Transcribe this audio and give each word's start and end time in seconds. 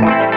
Bye. 0.00 0.27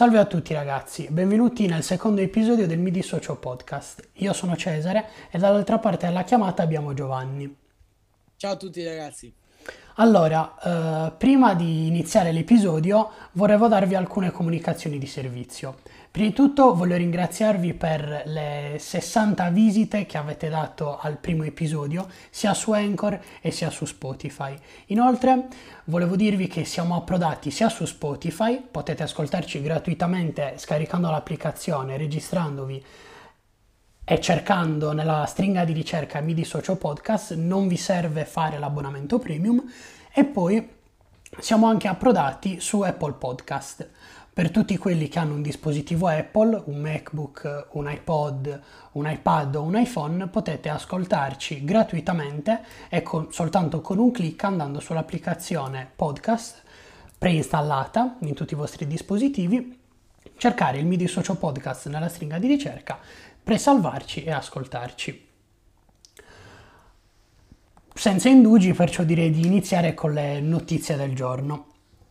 Salve 0.00 0.16
a 0.16 0.24
tutti 0.24 0.54
ragazzi, 0.54 1.08
benvenuti 1.10 1.66
nel 1.66 1.82
secondo 1.82 2.22
episodio 2.22 2.66
del 2.66 2.78
Mi 2.78 2.90
Dissocio 2.90 3.36
Podcast. 3.36 4.08
Io 4.14 4.32
sono 4.32 4.56
Cesare 4.56 5.06
e 5.30 5.36
dall'altra 5.36 5.78
parte 5.78 6.06
della 6.06 6.24
chiamata 6.24 6.62
abbiamo 6.62 6.94
Giovanni. 6.94 7.54
Ciao 8.34 8.52
a 8.52 8.56
tutti 8.56 8.82
ragazzi. 8.82 9.30
Allora, 9.96 10.54
eh, 10.58 11.12
prima 11.18 11.52
di 11.52 11.86
iniziare 11.86 12.32
l'episodio 12.32 13.10
volevo 13.32 13.68
darvi 13.68 13.94
alcune 13.94 14.30
comunicazioni 14.30 14.96
di 14.96 15.06
servizio. 15.06 15.80
Prima 16.12 16.26
di 16.26 16.34
tutto 16.34 16.74
voglio 16.74 16.96
ringraziarvi 16.96 17.72
per 17.74 18.22
le 18.26 18.74
60 18.80 19.48
visite 19.50 20.06
che 20.06 20.18
avete 20.18 20.48
dato 20.48 20.98
al 20.98 21.18
primo 21.18 21.44
episodio, 21.44 22.08
sia 22.30 22.52
su 22.52 22.72
Anchor 22.72 23.20
e 23.40 23.52
sia 23.52 23.70
su 23.70 23.84
Spotify. 23.84 24.52
Inoltre 24.86 25.46
volevo 25.84 26.16
dirvi 26.16 26.48
che 26.48 26.64
siamo 26.64 26.96
approdati 26.96 27.52
sia 27.52 27.68
su 27.68 27.84
Spotify, 27.84 28.60
potete 28.60 29.04
ascoltarci 29.04 29.62
gratuitamente 29.62 30.54
scaricando 30.56 31.08
l'applicazione, 31.10 31.96
registrandovi 31.96 32.84
e 34.02 34.20
cercando 34.20 34.90
nella 34.90 35.24
stringa 35.26 35.64
di 35.64 35.72
ricerca 35.72 36.20
Mi 36.20 36.34
Dissocio 36.34 36.74
Podcast, 36.74 37.34
non 37.34 37.68
vi 37.68 37.76
serve 37.76 38.24
fare 38.24 38.58
l'abbonamento 38.58 39.20
premium 39.20 39.62
e 40.12 40.24
poi 40.24 40.68
siamo 41.38 41.68
anche 41.68 41.86
approdati 41.86 42.58
su 42.58 42.80
Apple 42.80 43.12
Podcast. 43.12 43.88
Per 44.40 44.50
tutti 44.50 44.78
quelli 44.78 45.08
che 45.08 45.18
hanno 45.18 45.34
un 45.34 45.42
dispositivo 45.42 46.06
Apple, 46.06 46.62
un 46.64 46.80
MacBook, 46.80 47.66
un 47.72 47.90
iPod, 47.90 48.60
un 48.92 49.06
iPad 49.06 49.56
o 49.56 49.62
un 49.62 49.76
iPhone, 49.76 50.28
potete 50.28 50.70
ascoltarci 50.70 51.62
gratuitamente 51.62 52.64
e 52.88 53.02
con, 53.02 53.30
soltanto 53.32 53.82
con 53.82 53.98
un 53.98 54.10
clic 54.10 54.42
andando 54.42 54.80
sull'applicazione 54.80 55.90
podcast 55.94 56.62
preinstallata 57.18 58.16
in 58.20 58.32
tutti 58.32 58.54
i 58.54 58.56
vostri 58.56 58.86
dispositivi, 58.86 59.78
cercare 60.38 60.78
il 60.78 60.86
MIDI 60.86 61.06
Socio 61.06 61.34
Podcast 61.34 61.88
nella 61.88 62.08
stringa 62.08 62.38
di 62.38 62.46
ricerca 62.46 62.98
presalvarci 63.44 64.24
e 64.24 64.30
ascoltarci. 64.30 65.28
Senza 67.92 68.28
indugi, 68.30 68.72
perciò 68.72 69.02
direi 69.02 69.30
di 69.30 69.44
iniziare 69.44 69.92
con 69.92 70.14
le 70.14 70.40
notizie 70.40 70.96
del 70.96 71.14
giorno. 71.14 71.66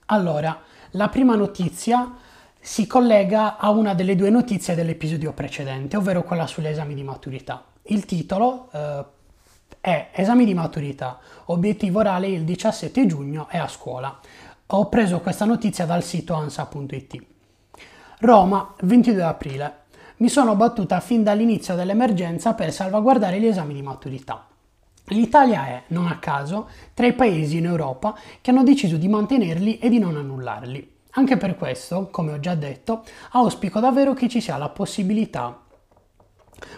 Allora, 0.05 0.61
la 0.91 1.09
prima 1.09 1.35
notizia 1.35 2.15
si 2.59 2.87
collega 2.87 3.57
a 3.57 3.69
una 3.69 3.93
delle 3.93 4.15
due 4.15 4.29
notizie 4.29 4.75
dell'episodio 4.75 5.33
precedente, 5.33 5.97
ovvero 5.97 6.23
quella 6.23 6.47
sugli 6.47 6.67
esami 6.67 6.93
di 6.93 7.03
maturità. 7.03 7.63
Il 7.83 8.05
titolo 8.05 8.69
eh, 8.71 9.05
è 9.81 10.09
Esami 10.13 10.45
di 10.45 10.53
maturità, 10.53 11.19
obiettivo 11.45 11.99
orale 11.99 12.27
il 12.27 12.43
17 12.43 13.05
giugno 13.05 13.47
e 13.49 13.57
a 13.57 13.67
scuola. 13.67 14.19
Ho 14.67 14.89
preso 14.89 15.19
questa 15.19 15.45
notizia 15.45 15.85
dal 15.85 16.03
sito 16.03 16.33
ansa.it. 16.33 17.25
Roma, 18.19 18.75
22 18.81 19.23
aprile 19.23 19.77
mi 20.17 20.27
sono 20.27 20.55
battuta 20.55 20.99
fin 20.99 21.23
dall'inizio 21.23 21.75
dell'emergenza 21.75 22.53
per 22.53 22.73
salvaguardare 22.73 23.39
gli 23.39 23.45
esami 23.45 23.73
di 23.73 23.81
maturità. 23.81 24.47
L'Italia 25.09 25.65
è, 25.67 25.83
non 25.88 26.07
a 26.07 26.19
caso, 26.19 26.69
tra 26.93 27.05
i 27.05 27.13
paesi 27.13 27.57
in 27.57 27.65
Europa 27.65 28.15
che 28.41 28.52
hanno 28.52 28.63
deciso 28.63 28.97
di 28.97 29.07
mantenerli 29.07 29.79
e 29.79 29.89
di 29.89 29.99
non 29.99 30.17
annullarli. 30.17 30.97
Anche 31.11 31.38
per 31.38 31.55
questo, 31.55 32.09
come 32.09 32.33
ho 32.33 32.39
già 32.39 32.55
detto, 32.55 33.03
auspico 33.31 33.80
davvero 33.80 34.14
che 34.14 34.30
ci 34.30 34.42
sia 34.42 34.58
la 34.58 34.70
possibilità, 34.70 35.64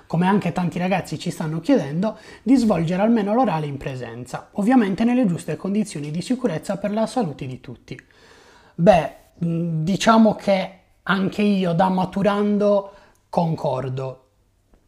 come 0.08 0.28
anche 0.28 0.52
tanti 0.52 0.80
ragazzi 0.80 1.20
ci 1.20 1.32
stanno 1.32 1.60
chiedendo, 1.60 2.18
di 2.42 2.56
svolgere 2.56 3.02
almeno 3.02 3.34
l'orale 3.34 3.66
in 3.66 3.78
presenza, 3.78 4.50
ovviamente 4.54 5.04
nelle 5.04 5.26
giuste 5.26 5.58
condizioni 5.58 6.12
di 6.12 6.22
sicurezza 6.22 6.78
per 6.78 6.92
la 6.92 7.06
salute 7.08 7.46
di 7.46 7.60
tutti. 7.60 8.00
Beh, 8.76 9.16
diciamo 9.38 10.36
che 10.36 10.80
anche 11.04 11.42
io 11.42 11.74
da 11.74 11.90
maturando 11.90 12.94
Concordo. 13.30 14.21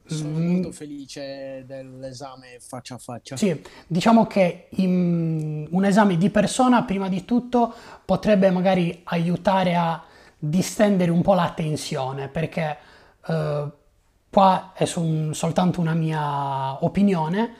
Sono 0.06 0.38
mm. 0.38 0.52
molto 0.52 0.72
felice 0.72 1.64
dell'esame 1.66 2.58
faccia 2.59 2.96
a 2.96 2.97
faccia. 2.97 3.38
Sì, 3.38 3.62
diciamo 3.88 4.28
che 4.28 4.68
in, 4.72 5.68
un 5.69 5.86
esame 5.86 6.18
di 6.18 6.30
persona, 6.30 6.84
prima 6.84 7.08
di 7.08 7.24
tutto, 7.24 7.74
potrebbe 8.03 8.50
magari 8.52 9.02
aiutare 9.06 9.75
a 9.75 10.03
distendere 10.38 11.09
un 11.09 11.22
po' 11.22 11.34
la 11.34 11.53
tensione, 11.56 12.28
perché 12.28 12.78
eh, 13.25 13.72
qua 14.30 14.72
è 14.74 14.86
su, 14.86 15.31
soltanto 15.31 15.80
una 15.80 15.94
mia 15.94 16.84
opinione. 16.84 17.53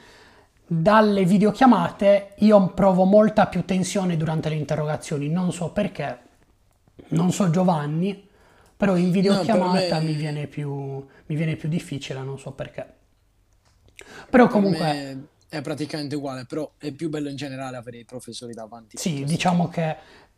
Dalle 0.66 1.24
videochiamate 1.24 2.34
io 2.38 2.68
provo 2.68 3.04
molta 3.04 3.46
più 3.46 3.64
tensione 3.64 4.16
durante 4.16 4.48
le 4.48 4.56
interrogazioni, 4.56 5.28
non 5.28 5.52
so 5.52 5.70
perché, 5.70 6.18
non 7.08 7.32
so 7.32 7.48
Giovanni, 7.48 8.28
però 8.76 8.96
in 8.96 9.10
videochiamata 9.10 9.98
no, 9.98 10.00
me... 10.00 10.06
mi, 10.06 10.12
viene 10.14 10.46
più, 10.46 11.06
mi 11.26 11.36
viene 11.36 11.56
più 11.56 11.68
difficile, 11.68 12.20
non 12.20 12.38
so 12.38 12.52
perché. 12.52 12.86
Però 14.30 14.48
comunque... 14.48 15.28
È 15.54 15.60
praticamente 15.62 16.16
uguale, 16.16 16.46
però 16.46 16.72
è 16.78 16.90
più 16.90 17.08
bello 17.08 17.28
in 17.28 17.36
generale 17.36 17.76
avere 17.76 17.98
i 17.98 18.04
professori 18.04 18.54
davanti. 18.54 18.96
Sì, 18.96 19.22
diciamo 19.22 19.68
che 19.68 19.96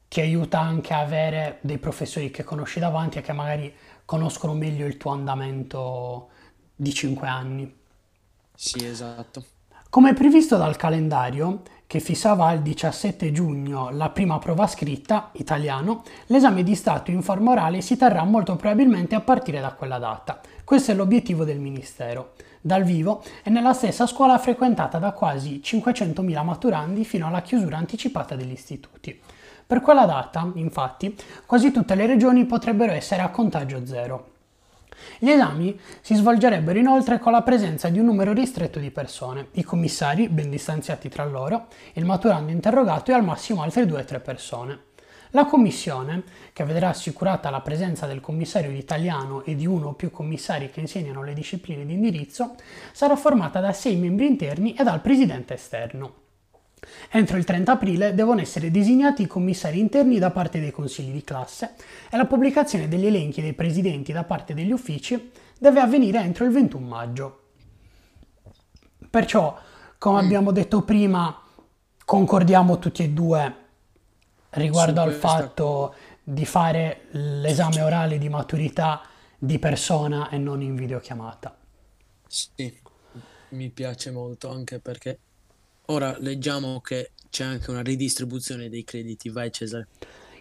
ti 0.08 0.20
aiuta 0.20 0.60
anche 0.60 0.92
a 0.92 1.00
avere 1.00 1.56
dei 1.62 1.78
professori 1.78 2.30
che 2.30 2.44
conosci 2.44 2.80
davanti 2.80 3.16
e 3.16 3.22
che 3.22 3.32
magari 3.32 3.74
conoscono 4.04 4.52
meglio 4.52 4.84
il 4.84 4.98
tuo 4.98 5.12
andamento 5.12 6.28
di 6.74 6.92
5 6.92 7.26
anni. 7.26 7.74
Sì, 8.54 8.84
esatto. 8.84 9.42
Come 9.88 10.12
previsto 10.12 10.58
dal 10.58 10.76
calendario, 10.76 11.62
che 11.86 12.00
fissava 12.00 12.48
al 12.48 12.60
17 12.60 13.32
giugno 13.32 13.88
la 13.88 14.10
prima 14.10 14.38
prova 14.38 14.66
scritta, 14.66 15.30
italiano, 15.34 16.02
l'esame 16.26 16.62
di 16.62 16.74
Stato 16.74 17.10
in 17.10 17.22
forma 17.22 17.52
orale 17.52 17.80
si 17.80 17.96
terrà 17.96 18.22
molto 18.24 18.54
probabilmente 18.56 19.14
a 19.14 19.20
partire 19.20 19.60
da 19.60 19.72
quella 19.72 19.98
data. 19.98 20.42
Questo 20.66 20.90
è 20.90 20.94
l'obiettivo 20.96 21.44
del 21.44 21.60
Ministero. 21.60 22.32
Dal 22.60 22.82
vivo 22.82 23.22
e 23.44 23.50
nella 23.50 23.72
stessa 23.72 24.04
scuola 24.04 24.36
frequentata 24.36 24.98
da 24.98 25.12
quasi 25.12 25.60
500.000 25.62 26.42
maturandi 26.42 27.04
fino 27.04 27.28
alla 27.28 27.40
chiusura 27.40 27.76
anticipata 27.76 28.34
degli 28.34 28.50
istituti. 28.50 29.16
Per 29.64 29.80
quella 29.80 30.06
data, 30.06 30.50
infatti, 30.54 31.16
quasi 31.46 31.70
tutte 31.70 31.94
le 31.94 32.06
regioni 32.06 32.46
potrebbero 32.46 32.90
essere 32.90 33.22
a 33.22 33.30
contagio 33.30 33.86
zero. 33.86 34.32
Gli 35.20 35.30
esami 35.30 35.78
si 36.00 36.16
svolgerebbero 36.16 36.80
inoltre 36.80 37.20
con 37.20 37.30
la 37.30 37.42
presenza 37.42 37.88
di 37.88 38.00
un 38.00 38.06
numero 38.06 38.32
ristretto 38.32 38.80
di 38.80 38.90
persone, 38.90 39.50
i 39.52 39.62
commissari, 39.62 40.28
ben 40.28 40.50
distanziati 40.50 41.08
tra 41.08 41.24
loro, 41.24 41.68
il 41.92 42.04
maturando 42.04 42.50
interrogato 42.50 43.12
e 43.12 43.14
al 43.14 43.22
massimo 43.22 43.62
altre 43.62 43.86
due 43.86 44.00
o 44.00 44.04
tre 44.04 44.18
persone. 44.18 44.85
La 45.30 45.46
commissione, 45.46 46.22
che 46.52 46.64
vedrà 46.64 46.90
assicurata 46.90 47.50
la 47.50 47.60
presenza 47.60 48.06
del 48.06 48.20
commissario 48.20 48.70
italiano 48.70 49.44
e 49.44 49.54
di 49.54 49.66
uno 49.66 49.88
o 49.88 49.92
più 49.94 50.10
commissari 50.10 50.70
che 50.70 50.80
insegnano 50.80 51.22
le 51.22 51.34
discipline 51.34 51.84
di 51.84 51.94
indirizzo, 51.94 52.54
sarà 52.92 53.16
formata 53.16 53.60
da 53.60 53.72
sei 53.72 53.96
membri 53.96 54.26
interni 54.26 54.74
e 54.74 54.84
dal 54.84 55.00
presidente 55.00 55.54
esterno. 55.54 56.24
Entro 57.10 57.36
il 57.36 57.44
30 57.44 57.72
aprile 57.72 58.14
devono 58.14 58.40
essere 58.40 58.70
designati 58.70 59.22
i 59.22 59.26
commissari 59.26 59.78
interni 59.78 60.18
da 60.18 60.30
parte 60.30 60.60
dei 60.60 60.70
consigli 60.70 61.12
di 61.12 61.24
classe 61.24 61.74
e 62.10 62.16
la 62.16 62.26
pubblicazione 62.26 62.86
degli 62.86 63.06
elenchi 63.06 63.40
dei 63.40 63.54
presidenti 63.54 64.12
da 64.12 64.24
parte 64.24 64.54
degli 64.54 64.70
uffici 64.72 65.32
deve 65.58 65.80
avvenire 65.80 66.20
entro 66.20 66.44
il 66.44 66.52
21 66.52 66.86
maggio. 66.86 67.40
Perciò, 69.10 69.58
come 69.98 70.20
abbiamo 70.20 70.52
detto 70.52 70.82
prima, 70.82 71.42
concordiamo 72.04 72.78
tutti 72.78 73.02
e 73.02 73.10
due 73.10 73.64
riguardo 74.56 75.00
al 75.00 75.12
fatto 75.12 75.94
di 76.22 76.44
fare 76.44 77.06
l'esame 77.12 77.80
orale 77.82 78.18
di 78.18 78.28
maturità 78.28 79.02
di 79.38 79.58
persona 79.58 80.28
e 80.28 80.38
non 80.38 80.60
in 80.62 80.74
videochiamata. 80.74 81.56
Sì, 82.26 82.78
mi 83.50 83.70
piace 83.70 84.10
molto 84.10 84.50
anche 84.50 84.80
perché 84.80 85.20
Ora 85.86 86.16
leggiamo 86.18 86.80
che 86.80 87.12
c'è 87.30 87.44
anche 87.44 87.70
una 87.70 87.82
ridistribuzione 87.82 88.68
dei 88.68 88.82
crediti. 88.82 89.28
Vai 89.28 89.52
Cesare. 89.52 89.86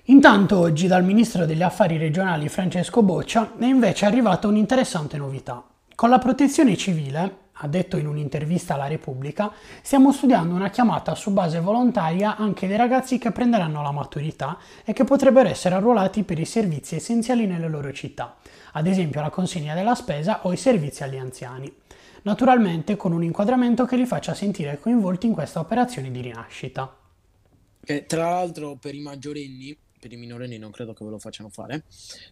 Intanto 0.06 0.58
oggi 0.58 0.88
dal 0.88 1.04
Ministro 1.04 1.46
degli 1.46 1.62
Affari 1.62 1.98
Regionali 1.98 2.50
Francesco 2.50 3.04
Boccia 3.04 3.56
è 3.58 3.66
invece 3.66 4.06
arrivata 4.06 4.48
un'interessante 4.48 5.18
novità. 5.18 5.64
Con 5.94 6.10
la 6.10 6.18
protezione 6.18 6.76
civile, 6.76 7.38
ha 7.60 7.68
detto 7.68 7.98
in 7.98 8.08
un'intervista 8.08 8.74
alla 8.74 8.88
Repubblica, 8.88 9.52
stiamo 9.82 10.12
studiando 10.12 10.54
una 10.54 10.70
chiamata 10.70 11.16
su 11.16 11.32
base 11.32 11.60
volontaria 11.60 12.36
anche 12.36 12.68
dei 12.68 12.78
ragazzi 12.78 13.18
che 13.18 13.32
prenderanno 13.32 13.82
la 13.82 13.92
maturità 13.92 14.58
e 14.84 14.94
che 14.94 15.04
potrebbero 15.04 15.48
essere 15.50 15.76
arruolati 15.76 16.24
per 16.24 16.40
i 16.40 16.46
servizi 16.46 16.96
essenziali 16.96 17.46
nelle 17.46 17.70
loro 17.70 17.92
città, 17.94 18.36
ad 18.74 18.88
esempio 18.88 19.22
la 19.22 19.30
consegna 19.30 19.74
della 19.74 19.96
spesa 19.96 20.46
o 20.46 20.52
i 20.52 20.58
servizi 20.58 21.04
agli 21.04 21.18
anziani. 21.18 21.74
naturalmente 22.26 22.96
con 22.96 23.12
un 23.12 23.24
inquadramento 23.24 23.86
che 23.86 23.96
li 23.96 24.06
faccia 24.06 24.34
sentire 24.34 24.80
coinvolti 24.80 25.28
in 25.28 25.34
questa 25.34 25.60
operazione 25.60 26.12
di 26.12 26.22
rinascita. 26.22 26.98
Che 27.84 28.06
tra 28.08 28.30
l'altro 28.32 28.76
per 28.76 28.96
i 28.96 29.00
maggiorenni, 29.02 29.78
per 30.00 30.12
i 30.12 30.18
minorenni 30.18 30.58
non 30.58 30.72
credo 30.72 30.94
che 30.94 31.06
ve 31.06 31.12
lo 31.12 31.20
facciano 31.20 31.50
fare, 31.50 31.84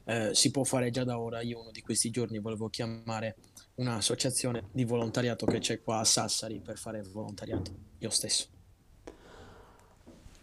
eh, 0.05 0.31
si 0.33 0.49
può 0.49 0.63
fare 0.63 0.89
già 0.89 1.03
da 1.03 1.19
ora. 1.19 1.41
Io 1.41 1.59
uno 1.59 1.69
di 1.71 1.81
questi 1.81 2.09
giorni 2.09 2.39
volevo 2.39 2.69
chiamare 2.69 3.35
un'associazione 3.75 4.65
di 4.71 4.83
volontariato 4.83 5.45
che 5.45 5.59
c'è 5.59 5.81
qua 5.81 5.99
a 5.99 6.03
Sassari 6.03 6.59
per 6.59 6.77
fare 6.77 7.01
volontariato, 7.01 7.71
io 7.99 8.09
stesso. 8.09 8.47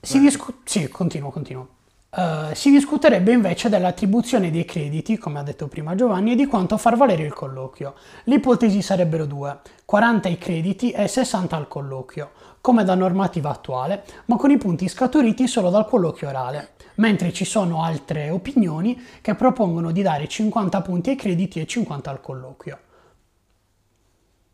Si 0.03 0.19
discu- 0.19 0.57
sì, 0.65 0.89
continuo, 0.89 1.31
continuo. 1.31 1.79
Uh, 2.11 2.53
si 2.55 2.73
discuterebbe 2.73 3.31
invece 3.31 3.69
dell'attribuzione 3.69 4.51
dei 4.51 4.65
crediti, 4.65 5.17
come 5.17 5.39
ha 5.39 5.45
detto 5.45 5.69
prima 5.69 5.95
Giovanni, 5.95 6.33
e 6.33 6.35
di 6.35 6.47
quanto 6.47 6.77
far 6.77 6.97
valere 6.97 7.23
il 7.23 7.33
colloquio. 7.33 7.95
Le 8.25 8.37
ipotesi 8.37 8.83
sarebbero 8.83 9.27
due, 9.27 9.61
40 9.85 10.29
i 10.29 10.37
crediti 10.37 10.91
e 10.91 11.07
60 11.07 11.55
al 11.55 11.69
colloquio, 11.69 12.33
come 12.61 12.83
da 12.83 12.97
normativa 12.97 13.51
attuale, 13.51 14.05
ma 14.25 14.37
con 14.37 14.51
i 14.51 14.59
punti 14.59 14.89
scaturiti 14.89 15.47
solo 15.47 15.71
dal 15.71 15.87
colloquio 15.87 16.31
orale, 16.31 16.71
mentre 16.97 17.33
ci 17.33 17.45
sono 17.45 17.85
altre 17.85 18.31
opinioni 18.31 19.01
che 19.21 19.37
propongono 19.37 19.93
di 19.93 20.03
dare 20.03 20.27
50 20.27 20.83
punti 20.83 21.11
ai 21.11 21.17
crediti 21.17 21.61
e 21.61 21.67
50 21.67 22.11
al 22.11 22.21
colloquio. 22.21 22.79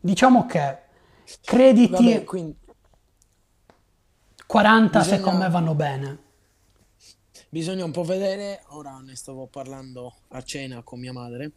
Diciamo 0.06 0.46
che 0.46 0.78
crediti 1.42 1.90
Vabbè, 1.90 2.24
quindi... 2.24 2.56
40 4.46 4.98
Bisogna... 5.00 5.16
secondo 5.16 5.38
me 5.40 5.50
vanno 5.50 5.74
bene. 5.74 6.18
Bisogna 7.48 7.84
un 7.84 7.90
po' 7.90 8.04
vedere, 8.04 8.62
ora 8.68 8.98
ne 8.98 9.16
stavo 9.16 9.48
parlando 9.48 10.14
a 10.28 10.42
cena 10.42 10.82
con 10.82 11.00
mia 11.00 11.12
madre, 11.12 11.52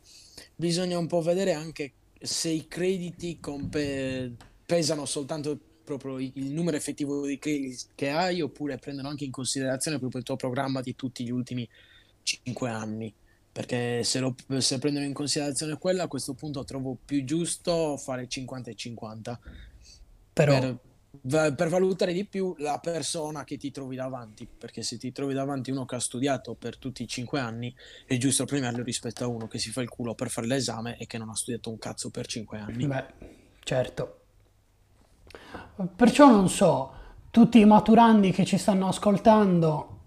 bisogna 0.56 0.98
un 0.98 1.06
po' 1.06 1.22
vedere 1.22 1.54
anche 1.54 1.94
se 2.20 2.50
i 2.50 2.68
crediti 2.68 3.40
compe- 3.40 4.36
pesano 4.66 5.06
soltanto 5.06 5.58
proprio 5.84 6.18
il 6.18 6.52
numero 6.52 6.76
effettivo 6.76 7.28
di 7.28 7.38
crediti 7.38 7.78
che 7.94 8.10
hai 8.10 8.42
oppure 8.42 8.78
prendono 8.78 9.10
anche 9.10 9.26
in 9.26 9.32
considerazione 9.32 10.00
proprio 10.00 10.22
il 10.22 10.26
tuo 10.26 10.36
programma 10.36 10.82
di 10.82 10.96
tutti 10.96 11.24
gli 11.24 11.32
ultimi 11.32 11.68
5 12.24 12.70
anni 12.70 13.14
perché 13.52 14.04
se, 14.04 14.20
lo, 14.20 14.36
se 14.58 14.80
prendono 14.80 15.06
in 15.06 15.14
considerazione 15.14 15.78
quella 15.78 16.04
a 16.04 16.08
questo 16.08 16.34
punto 16.34 16.64
trovo 16.64 16.98
più 17.04 17.24
giusto 17.24 17.98
fare 17.98 18.28
50 18.28 18.70
e 18.70 18.76
50 18.76 19.40
però 20.34 20.78
per, 21.22 21.56
per 21.56 21.70
valutare 21.70 22.14
di 22.14 22.26
più 22.26 22.54
la 22.60 22.80
persona 22.80 23.44
che 23.44 23.58
ti 23.58 23.72
trovi 23.72 23.96
davanti, 23.96 24.48
perché 24.48 24.84
se 24.84 24.98
ti 24.98 25.12
trovi 25.12 25.34
davanti 25.34 25.72
uno 25.72 25.86
che 25.86 25.96
ha 25.96 26.00
studiato 26.00 26.54
per 26.54 26.78
tutti 26.78 27.04
i 27.04 27.08
cinque 27.08 27.40
anni, 27.40 27.74
è 28.06 28.18
giusto 28.18 28.46
premiarlo 28.46 28.84
rispetto 28.84 29.24
a 29.24 29.28
uno 29.28 29.48
che 29.48 29.58
si 29.58 29.72
fa 29.72 29.82
il 29.82 29.90
culo 29.90 30.14
per 30.14 30.30
fare 30.30 30.48
l'esame 30.48 30.98
e 30.98 31.08
che 31.08 31.18
non 31.18 31.30
ha 31.30 31.36
studiato 31.36 31.70
un 31.70 31.80
cazzo 31.80 32.10
per 32.10 32.28
cinque 32.28 32.60
anni. 32.60 32.86
Beh, 32.86 33.06
certo. 33.64 34.16
Perciò 35.96 36.30
non 36.30 36.50
so, 36.50 36.94
tutti 37.32 37.60
i 37.60 37.66
maturandi 37.66 38.32
che 38.32 38.46
ci 38.46 38.58
stanno 38.58 38.88
ascoltando 38.88 39.98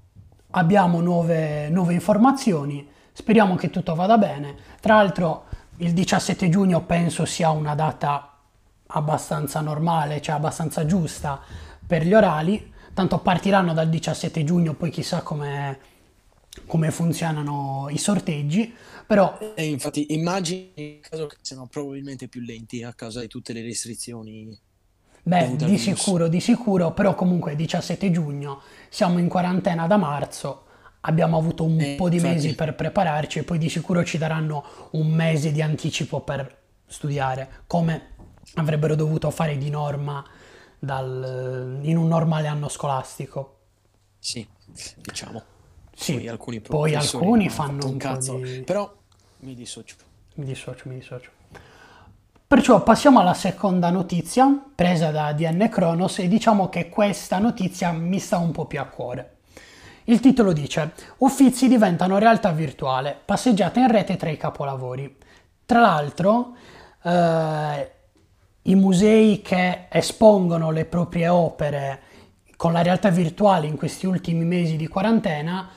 abbiamo 0.51 1.01
nuove, 1.01 1.69
nuove 1.69 1.95
informazioni, 1.95 2.89
speriamo 3.13 3.55
che 3.57 3.71
tutto 3.71 3.95
vada 3.95 4.19
bene. 4.19 4.57
Tra 4.81 4.97
l'altro 4.97 5.45
il 5.79 5.93
17 5.93 6.49
giugno 6.49 6.85
penso 6.85 7.25
sia 7.25 7.51
una 7.51 7.75
data 7.75 8.39
abbastanza 8.87 9.61
normale, 9.61 10.21
cioè 10.21 10.35
abbastanza 10.35 10.85
giusta 10.87 11.41
per 11.87 12.05
gli 12.05 12.15
orali, 12.15 12.73
tanto 12.95 13.19
partiranno 13.19 13.73
dal 13.73 13.89
17 13.89 14.45
giugno, 14.45 14.75
poi 14.75 14.91
chissà 14.91 15.23
come, 15.23 15.79
come 16.67 16.91
funzionano 16.91 17.89
i 17.91 17.99
sorteggi, 17.99 18.75
però... 19.07 19.39
E 19.55 19.67
infatti 19.67 20.15
immagini 20.15 20.73
in 20.75 21.01
caso 21.01 21.27
che 21.27 21.37
siano 21.41 21.67
probabilmente 21.67 22.29
più 22.29 22.41
lenti 22.43 22.83
a 22.83 22.93
causa 22.93 23.21
di 23.21 23.29
tutte 23.29 23.53
le 23.53 23.63
restrizioni. 23.63 24.59
Beh, 25.25 25.55
di 25.57 25.79
sicuro, 25.79 26.27
di 26.29 26.41
sicuro, 26.41 26.93
però 26.93 27.15
comunque 27.15 27.55
17 27.55 28.11
giugno, 28.11 28.61
siamo 28.89 29.19
in 29.19 29.29
quarantena 29.29 29.87
da 29.87 29.97
marzo, 29.97 30.65
abbiamo 31.03 31.39
avuto 31.39 31.65
un 31.65 31.81
eh, 31.81 31.95
po' 31.97 32.09
di 32.09 32.17
infatti... 32.17 32.35
mesi 32.35 32.55
per 32.55 32.75
prepararci 32.75 33.41
e 33.41 33.43
poi 33.45 33.59
di 33.59 33.69
sicuro 33.69 34.05
ci 34.05 34.19
daranno 34.19 34.65
un 34.93 35.09
mese 35.09 35.53
di 35.53 35.63
anticipo 35.63 36.21
per 36.21 36.61
studiare, 36.87 37.63
come 37.67 38.11
avrebbero 38.55 38.95
dovuto 38.95 39.31
fare 39.31 39.57
di 39.57 39.71
norma 39.71 40.25
dal, 40.79 41.79
in 41.83 41.97
un 41.97 42.09
normale 42.09 42.49
anno 42.49 42.69
scolastico. 42.69 43.59
Sì, 44.19 44.47
diciamo. 45.01 45.43
Sì, 45.95 46.15
poi 46.15 46.29
alcuni, 46.29 46.61
poi 46.61 46.95
alcuni 46.95 47.49
fanno 47.49 47.87
un 47.87 47.97
cazzo, 47.97 48.37
di... 48.37 48.63
però 48.63 48.93
mi 49.41 49.55
dissocio. 49.55 49.97
Mi 50.35 50.47
dissocio, 50.47 50.89
mi 50.89 50.97
dissocio. 50.97 51.31
Perciò 52.47 52.83
passiamo 52.83 53.21
alla 53.21 53.35
seconda 53.35 53.91
notizia 53.91 54.47
presa 54.75 55.11
da 55.11 55.33
DN 55.33 55.69
Kronos 55.71 56.19
e 56.19 56.29
diciamo 56.29 56.69
che 56.69 56.89
questa 56.89 57.39
notizia 57.39 57.93
mi 57.93 58.19
sta 58.19 58.37
un 58.39 58.53
po' 58.53 58.67
più 58.67 58.79
a 58.79 58.85
cuore. 58.85 59.37
Il 60.05 60.21
titolo 60.21 60.53
dice 60.53 60.93
Uffizi 61.19 61.69
diventano 61.69 62.19
realtà 62.19 62.51
virtuale, 62.51 63.17
passeggiata 63.25 63.79
in 63.79 63.89
rete 63.89 64.17
tra 64.17 64.31
i 64.31 64.37
capolavori. 64.37 65.17
Tra 65.65 65.81
l'altro, 65.81 66.57
eh, 67.03 67.91
i 68.63 68.75
musei 68.75 69.41
che 69.43 69.87
espongono 69.89 70.71
le 70.71 70.85
proprie 70.85 71.29
opere 71.29 72.01
con 72.57 72.73
la 72.73 72.83
realtà 72.83 73.11
virtuale 73.11 73.67
in 73.67 73.77
questi 73.77 74.07
ultimi 74.07 74.45
mesi 74.45 74.77
di 74.77 74.87
quarantena 74.87 75.69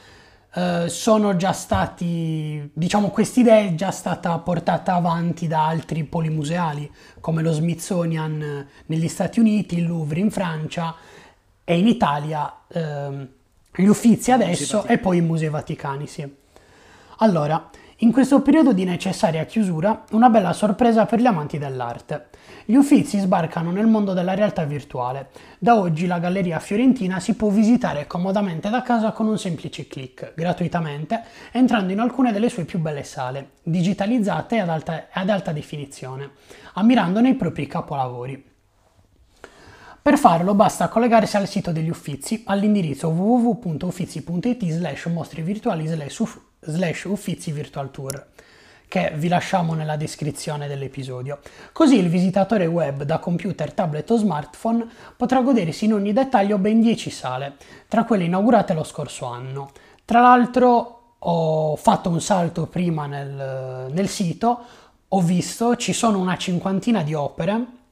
eh, 0.54 0.86
sono 0.88 1.36
già 1.36 1.52
stati, 1.52 2.70
diciamo, 2.74 3.10
quest'idea 3.10 3.60
è 3.60 3.76
già 3.76 3.92
stata 3.92 4.38
portata 4.40 4.94
avanti 4.94 5.48
da 5.48 5.68
altri 5.68 6.04
polimuseali 6.04 6.92
come 7.20 7.42
lo 7.42 7.52
Smithsonian 7.52 8.68
negli 8.86 9.08
Stati 9.08 9.40
Uniti, 9.40 9.78
il 9.78 9.86
Louvre 9.88 10.20
in 10.20 10.32
Francia 10.32 10.96
e 11.64 11.78
in 11.78 11.88
Italia 11.88 12.54
eh, 12.68 13.28
gli 13.76 13.88
Uffizi 13.88 14.32
adesso 14.32 14.86
e 14.86 14.98
poi 14.98 15.18
i 15.18 15.22
Musei 15.22 15.50
Vaticani, 15.50 16.08
sì. 16.08 16.28
Allora, 17.20 17.70
in 18.00 18.12
questo 18.12 18.42
periodo 18.42 18.74
di 18.74 18.84
necessaria 18.84 19.46
chiusura, 19.46 20.04
una 20.12 20.30
bella 20.30 20.52
sorpresa 20.52 21.06
per 21.06 21.22
gli 21.22 21.26
amanti 21.26 21.58
dell'arte. 21.58 22.28
Gli 22.66 22.76
Uffizi 22.76 23.20
sbarcano 23.20 23.72
nel 23.72 23.88
mondo 23.88 24.12
della 24.12 24.34
realtà 24.34 24.66
virtuale. 24.66 25.30
Da 25.60 25.80
oggi 25.80 26.06
la 26.06 26.20
Galleria 26.20 26.60
Fiorentina 26.60 27.22
si 27.22 27.36
può 27.36 27.48
visitare 27.50 28.06
comodamente 28.06 28.70
da 28.70 28.82
casa 28.82 29.12
con 29.12 29.28
un 29.28 29.38
semplice 29.38 29.88
clic, 29.88 30.34
gratuitamente, 30.36 31.24
entrando 31.54 31.94
in 31.94 32.00
alcune 32.00 32.34
delle 32.34 32.50
sue 32.50 32.66
più 32.66 32.80
belle 32.80 33.04
sale, 33.04 33.52
digitalizzate 33.64 34.60
ad 34.60 34.68
alta, 34.68 35.08
ad 35.10 35.30
alta 35.30 35.54
definizione, 35.54 36.32
ammirandone 36.74 37.30
i 37.30 37.36
propri 37.36 37.66
capolavori. 37.66 38.55
Per 40.06 40.20
farlo 40.20 40.54
basta 40.54 40.88
collegarsi 40.88 41.36
al 41.36 41.48
sito 41.48 41.72
degli 41.72 41.90
Uffizi 41.90 42.44
all'indirizzo 42.46 43.08
www.uffizi.it 43.08 44.70
slash 44.70 45.06
mostri 45.08 45.42
virtuali 45.42 45.88
slash 45.88 47.04
Uffizi 47.06 47.52
Virtual 47.52 47.90
Tour 47.90 48.28
che 48.88 49.14
vi 49.16 49.28
lasciamo 49.28 49.74
nella 49.74 49.96
descrizione 49.96 50.68
dell'episodio. 50.68 51.40
Così 51.72 51.98
il 51.98 52.10
visitatore 52.10 52.68
web 52.68 53.02
da 53.02 53.18
computer, 53.18 53.74
tablet 53.74 54.08
o 54.12 54.18
smartphone 54.18 54.88
potrà 55.18 55.42
godersi 55.42 55.86
in 55.86 55.94
ogni 55.94 56.14
dettaglio 56.14 56.60
ben 56.60 56.82
10 56.82 57.10
sale, 57.10 57.56
tra 57.88 58.04
quelle 58.04 58.26
inaugurate 58.26 58.76
lo 58.76 58.84
scorso 58.84 59.26
anno. 59.26 59.72
Tra 60.06 60.22
l'altro 60.22 61.16
ho 61.18 61.76
fatto 61.78 62.10
un 62.10 62.22
salto 62.22 62.68
prima 62.68 63.08
nel, 63.08 63.92
nel 63.92 64.08
sito, 64.08 64.60
ho 65.08 65.22
visto 65.22 65.76
ci 65.78 65.94
sono 65.94 66.20
una 66.20 66.38
cinquantina 66.38 67.02
di 67.02 67.16
opere, 67.16 67.85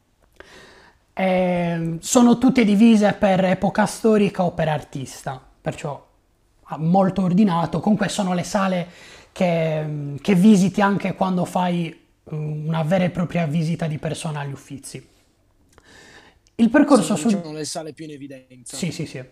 sono 1.13 2.37
tutte 2.37 2.65
divise 2.65 3.13
per 3.13 3.43
epoca 3.45 3.85
storica 3.85 4.43
o 4.43 4.51
per 4.51 4.67
artista, 4.67 5.41
perciò 5.61 6.11
molto 6.77 7.21
ordinato. 7.21 7.79
Comunque 7.79 8.09
sono 8.09 8.33
le 8.33 8.43
sale 8.43 8.87
che, 9.31 10.15
che 10.21 10.35
visiti 10.35 10.81
anche 10.81 11.13
quando 11.13 11.45
fai 11.45 11.95
mm, 12.33 12.67
una 12.67 12.83
vera 12.83 13.03
e 13.03 13.09
propria 13.09 13.45
visita 13.45 13.87
di 13.87 13.97
persona 13.97 14.39
agli 14.39 14.51
uffizi. 14.51 15.07
Il 16.55 16.69
percorso 16.69 17.15
sì, 17.15 17.29
su... 17.29 17.41
evidenza. 17.97 18.77
Sì, 18.77 18.91
sì, 18.91 19.05
sì. 19.05 19.23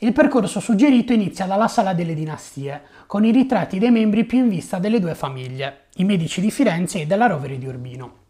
Il 0.00 0.12
percorso 0.12 0.60
suggerito 0.60 1.12
inizia 1.12 1.46
dalla 1.46 1.66
Sala 1.66 1.92
delle 1.92 2.14
Dinastie, 2.14 2.82
con 3.06 3.24
i 3.24 3.32
ritratti 3.32 3.78
dei 3.78 3.90
membri 3.90 4.24
più 4.24 4.38
in 4.38 4.48
vista 4.48 4.78
delle 4.78 5.00
due 5.00 5.16
famiglie, 5.16 5.86
i 5.96 6.04
Medici 6.04 6.40
di 6.40 6.52
Firenze 6.52 7.00
e 7.00 7.06
della 7.06 7.26
Rovere 7.26 7.58
di 7.58 7.66
Urbino, 7.66 8.26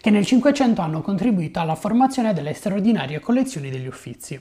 che 0.00 0.10
nel 0.10 0.26
Cinquecento 0.26 0.80
hanno 0.80 1.02
contribuito 1.02 1.60
alla 1.60 1.74
formazione 1.74 2.32
delle 2.32 2.54
straordinarie 2.54 3.20
collezioni 3.20 3.70
degli 3.70 3.86
Uffizi. 3.86 4.40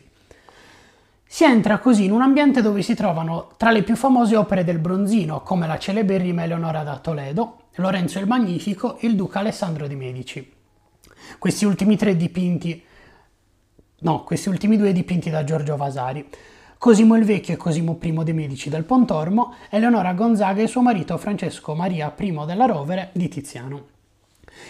Si 1.30 1.44
entra 1.44 1.80
così 1.80 2.06
in 2.06 2.12
un 2.12 2.22
ambiente 2.22 2.62
dove 2.62 2.82
si 2.82 2.96
trovano 2.96 3.52
tra 3.58 3.72
le 3.72 3.84
più 3.84 3.96
famose 3.96 4.38
opere 4.38 4.64
del 4.64 4.80
bronzino, 4.80 5.42
come 5.42 5.68
la 5.68 5.78
celeberrima 5.78 6.44
Eleonora 6.44 6.84
da 6.84 6.98
Toledo, 7.00 7.64
Lorenzo 7.76 8.20
il 8.20 8.28
Magnifico 8.28 8.98
e 8.98 9.08
il 9.08 9.16
duca 9.16 9.40
Alessandro 9.40 9.88
di 9.88 9.96
Medici. 9.96 10.54
Questi 11.38 11.66
ultimi 11.66 11.98
tre 11.98 12.16
dipinti, 12.16 12.82
no, 14.00 14.24
questi 14.24 14.48
ultimi 14.48 14.78
due 14.78 14.94
dipinti 14.94 15.30
da 15.30 15.44
Giorgio 15.44 15.76
Vasari. 15.76 16.26
Cosimo 16.78 17.18
il 17.18 17.26
Vecchio 17.26 17.56
e 17.56 17.58
Cosimo 17.58 17.98
I 18.02 18.24
de' 18.24 18.34
Medici 18.34 18.70
del 18.70 18.84
Pontormo, 18.84 19.56
Eleonora 19.70 20.14
Gonzaga 20.14 20.62
e 20.62 20.68
suo 20.68 20.82
marito 20.82 21.18
Francesco 21.18 21.74
Maria 21.76 22.14
I 22.18 22.44
della 22.46 22.66
Rovere 22.66 23.10
di 23.14 23.28
Tiziano. 23.28 23.97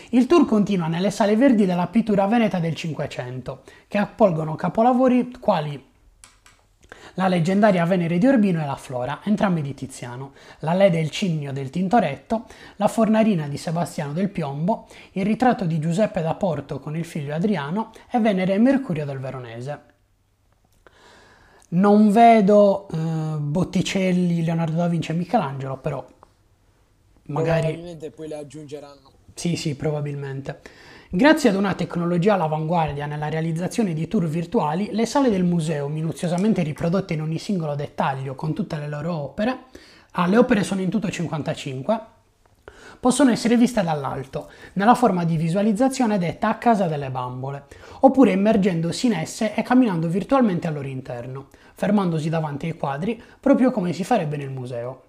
Il 0.09 0.25
tour 0.25 0.45
continua 0.45 0.87
nelle 0.87 1.11
sale 1.11 1.35
verdi 1.35 1.65
della 1.65 1.87
pittura 1.87 2.25
veneta 2.27 2.59
del 2.59 2.75
Cinquecento, 2.75 3.63
che 3.87 3.97
accolgono 3.97 4.55
capolavori 4.55 5.31
quali 5.39 5.85
la 7.15 7.27
leggendaria 7.27 7.85
Venere 7.85 8.19
di 8.19 8.27
Urbino 8.27 8.61
e 8.61 8.65
la 8.65 8.75
Flora, 8.75 9.21
entrambi 9.23 9.61
di 9.61 9.73
Tiziano, 9.73 10.33
la 10.59 10.73
Lede 10.73 10.99
e 10.99 11.01
il 11.01 11.09
Cigno 11.09 11.51
del 11.51 11.71
Tintoretto, 11.71 12.45
la 12.75 12.87
Fornarina 12.87 13.47
di 13.47 13.57
Sebastiano 13.57 14.13
del 14.13 14.29
Piombo, 14.29 14.87
il 15.13 15.25
ritratto 15.25 15.65
di 15.65 15.79
Giuseppe 15.79 16.21
da 16.21 16.35
Porto 16.35 16.79
con 16.79 16.95
il 16.95 17.05
figlio 17.05 17.33
Adriano 17.33 17.91
e 18.11 18.19
Venere 18.19 18.53
e 18.53 18.59
Mercurio 18.59 19.05
del 19.05 19.19
Veronese. 19.19 19.81
Non 21.69 22.11
vedo 22.11 22.87
eh, 22.87 22.95
Botticelli, 23.39 24.43
Leonardo 24.43 24.77
da 24.77 24.87
Vinci 24.87 25.11
e 25.11 25.15
Michelangelo, 25.15 25.77
però 25.77 26.05
magari... 27.23 27.61
Probabilmente 27.61 28.11
poi 28.11 28.27
le 28.27 28.35
aggiungeranno. 28.35 29.06
Sì, 29.37 29.55
sì, 29.55 29.75
probabilmente. 29.75 30.61
Grazie 31.11 31.49
ad 31.49 31.55
una 31.55 31.75
tecnologia 31.75 32.33
all'avanguardia 32.33 33.05
nella 33.05 33.29
realizzazione 33.29 33.93
di 33.93 34.07
tour 34.07 34.25
virtuali, 34.25 34.89
le 34.93 35.05
sale 35.05 35.29
del 35.29 35.43
museo, 35.43 35.87
minuziosamente 35.87 36.63
riprodotte 36.63 37.13
in 37.13 37.21
ogni 37.21 37.37
singolo 37.37 37.75
dettaglio 37.75 38.33
con 38.33 38.55
tutte 38.55 38.77
le 38.77 38.87
loro 38.87 39.13
opere, 39.13 39.65
ah, 40.13 40.25
le 40.25 40.37
opere 40.37 40.63
sono 40.63 40.81
in 40.81 40.89
tutto 40.89 41.11
55, 41.11 41.99
possono 42.99 43.29
essere 43.29 43.57
viste 43.57 43.83
dall'alto, 43.83 44.49
nella 44.73 44.95
forma 44.95 45.23
di 45.23 45.37
visualizzazione 45.37 46.17
detta 46.17 46.49
a 46.49 46.57
casa 46.57 46.87
delle 46.87 47.11
bambole, 47.11 47.65
oppure 47.99 48.31
immergendosi 48.31 49.05
in 49.05 49.13
esse 49.13 49.53
e 49.53 49.61
camminando 49.61 50.07
virtualmente 50.07 50.65
al 50.65 50.73
loro 50.73 50.87
interno, 50.87 51.49
fermandosi 51.75 52.29
davanti 52.29 52.65
ai 52.65 52.75
quadri, 52.75 53.21
proprio 53.39 53.69
come 53.69 53.93
si 53.93 54.03
farebbe 54.03 54.35
nel 54.35 54.49
museo. 54.49 55.06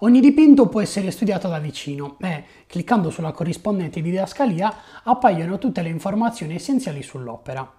Ogni 0.00 0.20
dipinto 0.20 0.68
può 0.68 0.82
essere 0.82 1.10
studiato 1.10 1.48
da 1.48 1.58
vicino 1.58 2.16
e, 2.20 2.44
cliccando 2.66 3.08
sulla 3.08 3.32
corrispondente 3.32 4.02
didascalia, 4.02 4.74
appaiono 5.04 5.56
tutte 5.56 5.80
le 5.80 5.88
informazioni 5.88 6.54
essenziali 6.54 7.02
sull'opera. 7.02 7.70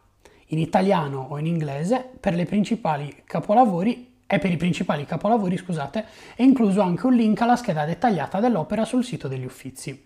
In 0.48 0.58
italiano 0.58 1.28
o 1.30 1.38
in 1.38 1.46
inglese, 1.46 2.10
per 2.20 2.34
le 2.34 2.46
principali 2.46 3.22
capolavori 3.24 4.16
e 4.26 4.40
per 4.40 4.52
i 4.52 4.58
principali 4.58 5.06
capolavori, 5.06 5.58
scusate, 5.58 6.06
è 6.36 6.42
incluso 6.42 6.82
anche 6.82 7.06
un 7.06 7.14
link 7.14 7.40
alla 7.42 7.56
scheda 7.56 7.86
dettagliata 7.86 8.40
dell'opera 8.40 8.84
sul 8.84 9.04
sito 9.04 9.28
degli 9.28 9.46
Uffizi. 9.46 10.04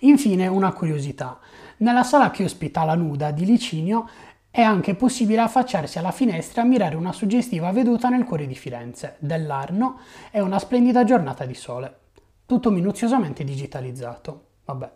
Infine, 0.00 0.46
una 0.46 0.72
curiosità. 0.72 1.38
Nella 1.78 2.04
sala 2.04 2.30
che 2.30 2.44
ospita 2.44 2.84
la 2.84 2.94
nuda 2.94 3.32
di 3.32 3.44
Licinio 3.44 4.08
è 4.52 4.60
anche 4.60 4.94
possibile 4.94 5.40
affacciarsi 5.40 5.98
alla 5.98 6.12
finestra 6.12 6.60
e 6.60 6.64
ammirare 6.66 6.94
una 6.94 7.12
suggestiva 7.12 7.72
veduta 7.72 8.10
nel 8.10 8.24
cuore 8.24 8.46
di 8.46 8.54
Firenze, 8.54 9.16
dell'Arno 9.18 10.00
e 10.30 10.40
una 10.40 10.58
splendida 10.58 11.04
giornata 11.04 11.46
di 11.46 11.54
sole. 11.54 12.00
Tutto 12.44 12.70
minuziosamente 12.70 13.44
digitalizzato. 13.44 14.48
Vabbè, 14.66 14.92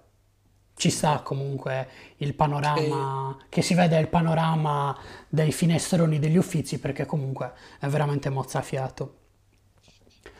ci 0.74 0.90
sta 0.90 1.20
comunque 1.22 1.88
il 2.18 2.34
panorama, 2.34 3.34
che 3.48 3.62
si 3.62 3.72
vede 3.72 3.98
il 3.98 4.08
panorama 4.08 4.94
dei 5.26 5.52
finestroni 5.52 6.18
degli 6.18 6.36
uffizi 6.36 6.78
perché 6.78 7.06
comunque 7.06 7.54
è 7.80 7.86
veramente 7.86 8.28
mozzafiato. 8.28 9.20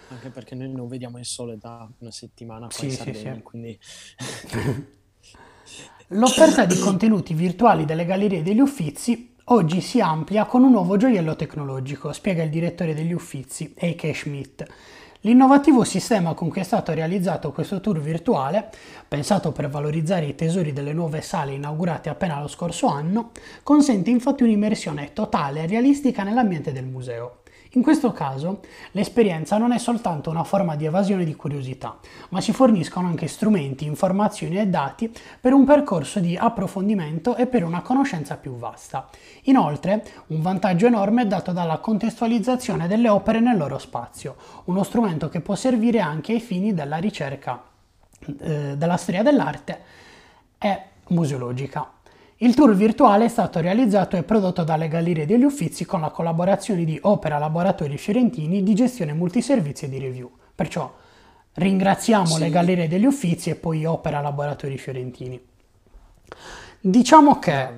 Anche 0.09 0.29
perché 0.29 0.55
noi 0.55 0.71
non 0.71 0.89
vediamo 0.89 1.19
il 1.19 1.25
sole 1.25 1.57
da 1.57 1.89
una 2.01 2.11
settimana 2.11 2.67
qua 2.67 2.77
sì, 2.77 2.85
in 2.85 2.91
Sardegna, 2.91 3.31
sì, 3.31 3.37
sì. 3.37 3.43
quindi... 3.43 3.79
L'offerta 6.11 6.65
di 6.65 6.79
contenuti 6.79 7.35
virtuali 7.35 7.85
delle 7.85 8.05
gallerie 8.05 8.45
degli 8.45 8.61
Uffizi 8.61 9.35
oggi 9.47 9.81
si 9.81 10.01
amplia 10.01 10.45
con 10.45 10.63
un 10.63 10.71
nuovo 10.71 10.97
gioiello 10.97 11.35
tecnologico, 11.35 12.13
spiega 12.13 12.45
il 12.45 12.49
direttore 12.49 12.95
degli 12.95 13.13
Uffizi, 13.13 13.75
A.K. 13.77 14.15
Schmidt. 14.15 14.65
L'innovativo 15.23 15.83
sistema 15.83 16.35
con 16.35 16.49
cui 16.49 16.61
è 16.61 16.65
stato 16.65 16.93
realizzato 16.93 17.51
questo 17.51 17.81
tour 17.81 18.01
virtuale, 18.01 18.71
pensato 19.09 19.51
per 19.51 19.69
valorizzare 19.69 20.27
i 20.27 20.37
tesori 20.37 20.73
delle 20.73 20.93
nuove 20.93 21.23
sale 21.23 21.55
inaugurate 21.55 22.09
appena 22.09 22.41
lo 22.41 22.47
scorso 22.47 22.87
anno, 22.87 23.33
consente 23.65 24.09
infatti 24.09 24.45
un'immersione 24.45 25.13
totale 25.13 25.65
e 25.65 25.67
realistica 25.67 26.23
nell'ambiente 26.23 26.71
del 26.71 26.87
museo. 26.87 27.39
In 27.77 27.83
questo 27.83 28.11
caso 28.11 28.61
l'esperienza 28.93 29.59
non 29.59 29.71
è 29.71 29.77
soltanto 29.79 30.31
una 30.31 30.45
forma 30.45 30.77
di 30.77 30.87
evasione 30.87 31.25
di 31.25 31.37
curiosità, 31.37 31.99
ma 32.31 32.41
si 32.41 32.55
forniscono 32.55 33.07
anche 33.07 33.27
strumenti, 33.27 33.85
informazioni 33.85 34.59
e 34.59 34.67
dati 34.67 35.13
per 35.39 35.53
un 35.53 35.67
percorso 35.67 36.19
di 36.19 36.39
approfondimento 36.39 37.37
e 37.37 37.47
per 37.47 37.65
una 37.65 37.83
conoscenza 37.83 38.39
più 38.39 38.57
vasta. 38.57 39.11
Inoltre, 39.43 40.03
un 40.29 40.41
vantaggio 40.41 40.87
enorme 40.87 41.23
è 41.23 41.27
dato 41.27 41.53
dalla 41.53 41.77
contestualizzazione 41.77 42.89
delle 42.89 43.11
opere 43.11 43.41
nel 43.41 43.59
loro 43.59 43.77
spazio, 43.77 44.37
uno 44.65 44.83
strumento 44.83 45.29
che 45.29 45.43
può 45.43 45.55
servire 45.55 46.01
anche 46.01 46.33
ai 46.33 46.41
fini 46.41 46.73
della 46.73 46.97
ricerca 46.97 47.63
eh, 48.41 48.75
della 48.75 48.97
storia 48.97 49.23
dell'arte 49.23 49.81
e 50.59 50.83
museologica. 51.09 51.96
Il 52.41 52.55
tour 52.55 52.75
virtuale 52.75 53.25
è 53.25 53.29
stato 53.29 53.61
realizzato 53.61 54.19
e 54.19 54.23
prodotto 54.23 54.63
dalle 54.63 54.89
Gallerie 54.89 55.25
degli 55.25 55.45
Uffizi 55.45 55.87
con 55.87 56.03
la 56.03 56.11
collaborazione 56.11 56.85
di 56.85 56.99
Opera 57.01 57.39
Laboratori 57.39 57.97
Fiorentini 57.97 58.63
di 58.63 58.75
gestione 58.75 59.15
multiservizi 59.15 59.87
e 59.87 59.89
di 59.89 59.99
review. 59.99 60.31
Perciò 60.55 60.93
ringraziamo 61.55 62.27
sì. 62.27 62.41
le 62.41 62.51
Gallerie 62.51 62.89
degli 62.89 63.07
Uffizi 63.07 63.49
e 63.49 63.55
poi 63.55 63.87
Opera 63.87 64.21
Laboratori 64.21 64.77
Fiorentini. 64.77 65.43
Diciamo 66.79 67.39
che 67.39 67.69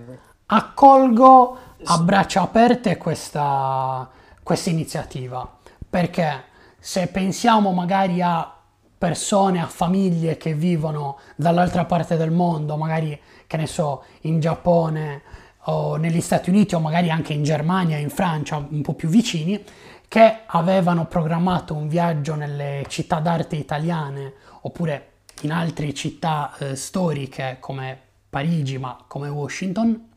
accolgo 0.47 1.59
a 1.85 1.99
braccia 1.99 2.43
aperte 2.43 2.97
questa, 2.97 4.11
questa 4.43 4.71
iniziativa 4.71 5.49
perché 5.89 6.47
se 6.81 7.07
pensiamo 7.07 7.71
magari 7.71 8.21
a 8.21 8.55
persone, 8.99 9.63
a 9.63 9.67
famiglie 9.67 10.37
che 10.37 10.55
vivono 10.55 11.19
dall'altra 11.37 11.85
parte 11.85 12.17
del 12.17 12.33
mondo, 12.33 12.77
magari 12.77 13.19
che 13.49 13.57
ne 13.57 13.67
so, 13.67 14.05
in 14.21 14.39
Giappone 14.39 15.23
o 15.63 15.97
negli 15.97 16.21
Stati 16.21 16.51
Uniti 16.51 16.77
o 16.77 16.81
magari 16.81 17.11
anche 17.11 17.33
in 17.33 17.43
Germania, 17.43 17.97
in 17.97 18.11
Francia, 18.11 18.57
un 18.57 18.83
po' 18.83 18.95
più 18.95 19.09
vicini, 19.09 19.65
che 20.07 20.41
avevano 20.47 21.07
programmato 21.07 21.75
un 21.75 21.89
viaggio 21.89 22.35
nelle 22.35 22.85
città 22.89 23.19
d'arte 23.19 23.57
italiane 23.57 24.35
oppure 24.61 25.13
in 25.43 25.53
altre 25.53 25.93
città 25.95 26.55
eh, 26.59 26.77
storiche 26.77 27.57
come 27.59 27.99
Parigi, 28.29 28.79
ma 28.79 29.03
come 29.07 29.29
Washington. 29.29 30.09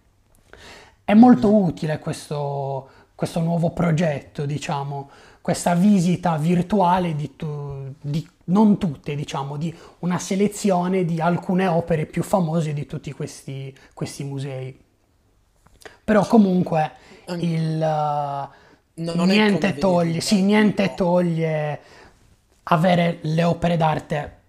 È 1.04 1.14
molto 1.14 1.50
mm-hmm. 1.50 1.64
utile 1.64 2.00
questo, 2.00 2.90
questo 3.16 3.40
nuovo 3.40 3.72
progetto, 3.72 4.46
diciamo, 4.46 5.10
questa 5.42 5.74
visita 5.74 6.38
virtuale 6.38 7.16
di, 7.16 7.36
tu, 7.36 7.94
di 8.00 8.28
non 8.52 8.78
tutte, 8.78 9.16
diciamo, 9.16 9.58
di 9.58 9.76
una 10.00 10.20
selezione 10.20 11.06
di 11.06 11.20
alcune 11.20 11.68
opere 11.68 12.06
più 12.06 12.24
famose 12.24 12.74
di 12.74 12.86
tutti 12.86 13.12
questi, 13.12 13.76
questi 13.94 14.24
musei. 14.24 14.80
Però 16.04 16.26
comunque 16.28 16.92
il, 17.40 18.50
uh, 18.96 19.24
niente, 19.26 19.76
toglie, 19.76 20.22
sì, 20.22 20.42
niente 20.42 20.94
toglie 20.94 21.80
avere 22.64 23.20
le 23.22 23.44
opere 23.44 23.78
d'arte 23.78 24.40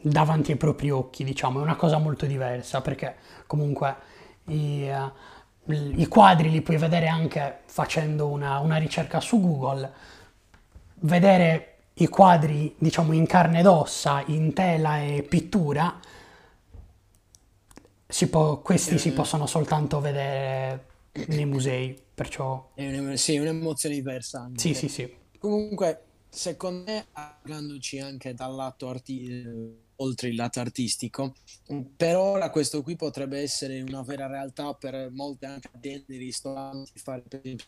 davanti 0.00 0.52
ai 0.52 0.56
propri 0.56 0.90
occhi, 0.90 1.24
diciamo, 1.24 1.60
è 1.60 1.62
una 1.62 1.76
cosa 1.76 1.98
molto 1.98 2.26
diversa 2.26 2.80
perché 2.80 3.16
comunque 3.46 3.96
i, 4.44 4.88
uh, 4.88 5.72
i 5.72 6.06
quadri 6.06 6.50
li 6.50 6.62
puoi 6.62 6.78
vedere 6.78 7.08
anche 7.08 7.60
facendo 7.66 8.28
una, 8.28 8.58
una 8.60 8.76
ricerca 8.76 9.20
su 9.20 9.40
Google, 9.40 9.90
vedere 11.00 11.77
i 12.00 12.08
quadri, 12.08 12.74
diciamo, 12.78 13.12
in 13.12 13.26
carne 13.26 13.60
ed 13.60 13.66
ossa, 13.66 14.22
in 14.26 14.52
tela 14.52 15.00
e 15.00 15.22
pittura, 15.22 15.98
può, 18.30 18.60
questi 18.60 18.94
eh, 18.94 18.98
si 18.98 19.12
possono 19.12 19.46
soltanto 19.46 20.00
vedere 20.00 20.86
nei 21.28 21.46
musei, 21.46 22.00
perciò... 22.14 22.70
È 22.74 22.98
un, 22.98 23.16
sì, 23.16 23.34
è 23.34 23.40
un'emozione 23.40 23.94
diversa. 23.94 24.42
Anche. 24.42 24.60
Sì, 24.60 24.74
sì, 24.74 24.88
sì. 24.88 25.12
Comunque, 25.38 26.04
secondo 26.28 26.90
me, 26.90 27.06
parlandoci 27.12 27.98
anche 27.98 28.34
dal 28.34 28.54
lato 28.54 28.88
artistico, 28.88 29.50
oltre 29.96 30.28
il 30.28 30.36
lato 30.36 30.60
artistico. 30.60 31.34
Per 31.96 32.16
ora 32.16 32.50
questo 32.50 32.82
qui 32.82 32.94
potrebbe 32.94 33.40
essere 33.40 33.80
una 33.80 34.02
vera 34.02 34.28
realtà 34.28 34.72
per 34.74 35.10
molte 35.10 35.46
anche 35.46 35.70
aziende, 35.74 36.16
ristoranti, 36.16 36.92
fare 36.94 37.22
per 37.26 37.40
esempio 37.42 37.66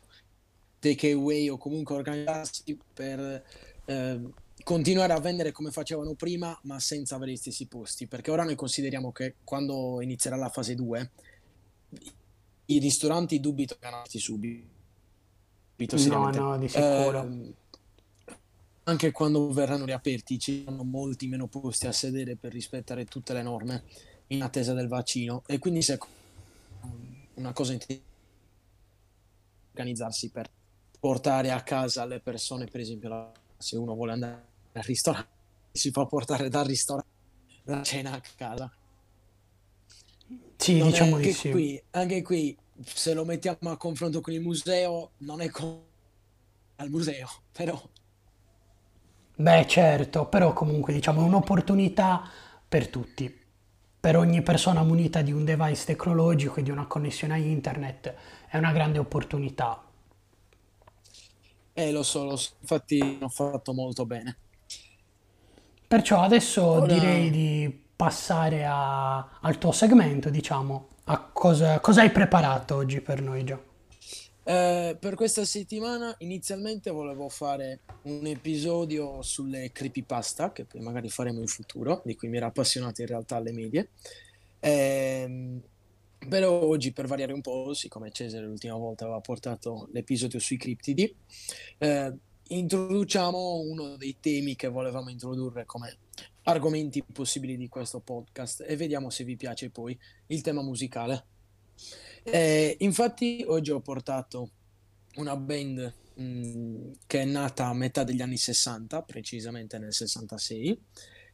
take 0.80 1.12
away 1.12 1.48
o 1.48 1.58
comunque 1.58 1.94
organizzarsi 1.94 2.78
per 2.92 3.44
eh, 3.90 4.20
continuare 4.62 5.12
a 5.12 5.20
vendere 5.20 5.50
come 5.50 5.70
facevano 5.72 6.14
prima, 6.14 6.56
ma 6.62 6.78
senza 6.78 7.16
avere 7.16 7.32
gli 7.32 7.36
stessi 7.36 7.66
posti. 7.66 8.06
Perché 8.06 8.30
ora 8.30 8.44
noi 8.44 8.54
consideriamo 8.54 9.10
che 9.10 9.36
quando 9.42 10.00
inizierà 10.00 10.36
la 10.36 10.48
fase 10.48 10.76
2, 10.76 11.10
i 12.66 12.78
ristoranti 12.78 13.40
dubito 13.40 13.76
che 13.78 13.86
andranno 13.86 14.06
subito. 14.08 14.78
No, 16.06 16.30
no, 16.30 16.58
di 16.58 16.68
sicuro. 16.68 17.24
Eh, 17.24 17.54
anche 18.84 19.10
quando 19.12 19.50
verranno 19.52 19.84
riaperti 19.84 20.38
ci 20.38 20.62
saranno 20.64 20.84
molti 20.84 21.26
meno 21.26 21.46
posti 21.46 21.86
a 21.86 21.92
sedere 21.92 22.36
per 22.36 22.52
rispettare 22.52 23.04
tutte 23.06 23.32
le 23.32 23.42
norme 23.42 23.84
in 24.28 24.42
attesa 24.42 24.74
del 24.74 24.88
vaccino 24.88 25.42
e 25.46 25.58
quindi 25.58 25.80
se 25.80 25.98
una 27.34 27.52
cosa 27.52 27.72
intelligente 27.72 28.08
organizzarsi 29.70 30.30
per 30.30 30.50
portare 30.98 31.50
a 31.50 31.62
casa 31.62 32.04
le 32.04 32.20
persone 32.20 32.66
per 32.66 32.80
esempio 32.80 33.08
la 33.08 33.32
se 33.60 33.76
uno 33.76 33.94
vuole 33.94 34.12
andare 34.12 34.48
al 34.72 34.82
ristorante, 34.82 35.30
si 35.72 35.90
fa 35.90 36.06
portare 36.06 36.48
dal 36.48 36.64
ristorante 36.66 37.08
la 37.64 37.82
cena 37.82 38.12
a 38.12 38.20
casa. 38.36 38.72
Sì, 40.56 40.80
Non 40.80 40.88
diciamo 40.88 41.16
è 41.16 41.20
di 41.20 41.28
che 41.28 41.34
sì. 41.34 41.50
qui, 41.50 41.82
anche 41.90 42.22
qui, 42.22 42.56
se 42.82 43.12
lo 43.14 43.24
mettiamo 43.24 43.70
a 43.70 43.76
confronto 43.76 44.20
con 44.20 44.32
il 44.32 44.40
museo, 44.40 45.12
non 45.18 45.40
è 45.40 45.48
come 45.50 45.88
al 46.76 46.90
museo, 46.90 47.28
però 47.52 47.80
Beh, 49.36 49.66
certo, 49.66 50.26
però 50.26 50.52
comunque 50.52 50.92
diciamo 50.92 51.22
è 51.22 51.24
un'opportunità 51.24 52.22
per 52.68 52.88
tutti. 52.88 53.34
Per 54.00 54.16
ogni 54.16 54.42
persona 54.42 54.82
munita 54.82 55.22
di 55.22 55.32
un 55.32 55.44
device 55.44 55.84
tecnologico 55.86 56.60
e 56.60 56.62
di 56.62 56.70
una 56.70 56.86
connessione 56.86 57.34
a 57.34 57.36
internet 57.38 58.14
è 58.48 58.56
una 58.58 58.72
grande 58.72 58.98
opportunità. 58.98 59.82
Eh, 61.88 61.92
lo 61.92 62.02
so, 62.02 62.24
lo 62.24 62.36
so, 62.36 62.54
infatti 62.60 63.18
ho 63.20 63.28
fatto 63.28 63.72
molto 63.72 64.06
bene. 64.06 64.38
Perciò 65.86 66.20
adesso 66.22 66.80
direi 66.80 67.28
Ora, 67.28 67.30
di 67.30 67.84
passare 67.96 68.64
a- 68.64 69.38
al 69.40 69.58
tuo 69.58 69.72
segmento, 69.72 70.30
diciamo, 70.30 70.88
a 71.04 71.20
cosa, 71.32 71.80
cosa 71.80 72.00
hai 72.02 72.10
preparato 72.10 72.76
oggi 72.76 73.00
per 73.02 73.20
noi, 73.20 73.44
Gio? 73.44 73.64
eh, 74.42 74.96
per 74.98 75.14
questa 75.14 75.44
settimana 75.44 76.14
inizialmente 76.18 76.90
volevo 76.90 77.28
fare 77.28 77.82
un 78.02 78.26
episodio 78.26 79.22
sulle 79.22 79.70
creepypasta, 79.72 80.52
che 80.52 80.64
poi 80.66 80.80
magari 80.80 81.08
faremo 81.10 81.40
in 81.40 81.46
futuro, 81.46 82.02
di 82.04 82.14
cui 82.16 82.28
mi 82.28 82.36
era 82.38 82.46
appassionato 82.46 83.00
in 83.02 83.06
realtà 83.08 83.36
alle 83.36 83.52
medie. 83.52 83.90
Ehm, 84.60 85.62
però 86.28 86.62
oggi 86.62 86.92
per 86.92 87.06
variare 87.06 87.32
un 87.32 87.40
po', 87.40 87.72
siccome 87.74 88.10
Cesare 88.10 88.46
l'ultima 88.46 88.76
volta 88.76 89.04
aveva 89.04 89.20
portato 89.20 89.88
l'episodio 89.92 90.38
sui 90.38 90.56
criptidi, 90.56 91.14
eh, 91.78 92.12
introduciamo 92.48 93.60
uno 93.60 93.96
dei 93.96 94.16
temi 94.20 94.56
che 94.56 94.68
volevamo 94.68 95.10
introdurre 95.10 95.64
come 95.64 95.98
argomenti 96.44 97.02
possibili 97.04 97.56
di 97.56 97.68
questo 97.68 98.00
podcast 98.00 98.64
e 98.66 98.76
vediamo 98.76 99.10
se 99.10 99.24
vi 99.24 99.36
piace 99.36 99.70
poi 99.70 99.98
il 100.26 100.40
tema 100.40 100.62
musicale. 100.62 101.26
Eh, 102.22 102.76
infatti 102.80 103.44
oggi 103.46 103.70
ho 103.70 103.80
portato 103.80 104.50
una 105.16 105.36
band 105.36 105.94
mh, 106.14 106.90
che 107.06 107.22
è 107.22 107.24
nata 107.24 107.66
a 107.66 107.74
metà 107.74 108.04
degli 108.04 108.20
anni 108.20 108.36
60, 108.36 109.02
precisamente 109.02 109.78
nel 109.78 109.92
66, 109.92 110.80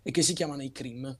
e 0.03 0.11
che 0.11 0.23
si 0.23 0.35
chiamano 0.35 0.63
i 0.63 0.73
Cream. 0.73 1.19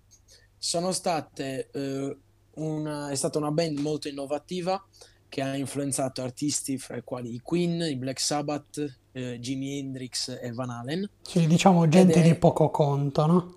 Sono 0.59 0.93
state, 0.93 1.69
eh, 1.73 2.17
una, 2.57 3.11
è 3.11 3.15
stata 3.15 3.39
una 3.39 3.51
band 3.51 3.79
molto 3.79 4.09
innovativa 4.09 4.83
che 5.29 5.43
ha 5.43 5.57
influenzato 5.57 6.23
artisti 6.23 6.79
fra 6.79 6.97
i 6.97 7.03
quali 7.03 7.35
i 7.35 7.41
Queen, 7.41 7.81
i 7.83 7.97
Black 7.97 8.21
Sabbath, 8.21 8.99
eh, 9.13 9.39
Jimi 9.41 9.79
Hendrix 9.79 10.39
e 10.41 10.53
Van 10.53 10.71
Halen. 10.71 11.09
Sì, 11.23 11.47
diciamo 11.47 11.89
gente 11.89 12.23
di 12.23 12.31
è 12.31 12.37
poco 12.37 12.71
conto, 12.71 13.27
no? 13.27 13.57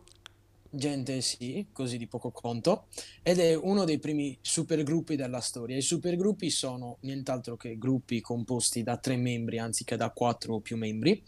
gente, 0.72 1.22
sì, 1.22 1.68
così 1.72 1.98
di 1.98 2.08
poco 2.08 2.32
conto, 2.32 2.86
ed 3.24 3.40
è 3.40 3.56
uno 3.56 3.86
dei 3.86 4.00
primi 4.00 4.38
supergruppi 4.42 5.16
della 5.16 5.42
storia. 5.42 5.78
I 5.78 5.82
supergruppi 5.82 6.50
sono 6.50 6.98
nient'altro 7.02 7.58
che 7.58 7.78
gruppi 7.78 8.22
composti 8.22 8.84
da 8.84 8.98
tre 8.98 9.18
membri 9.18 9.58
anziché 9.58 9.96
da 9.96 10.12
quattro 10.12 10.56
o 10.56 10.60
più 10.60 10.78
membri, 10.78 11.24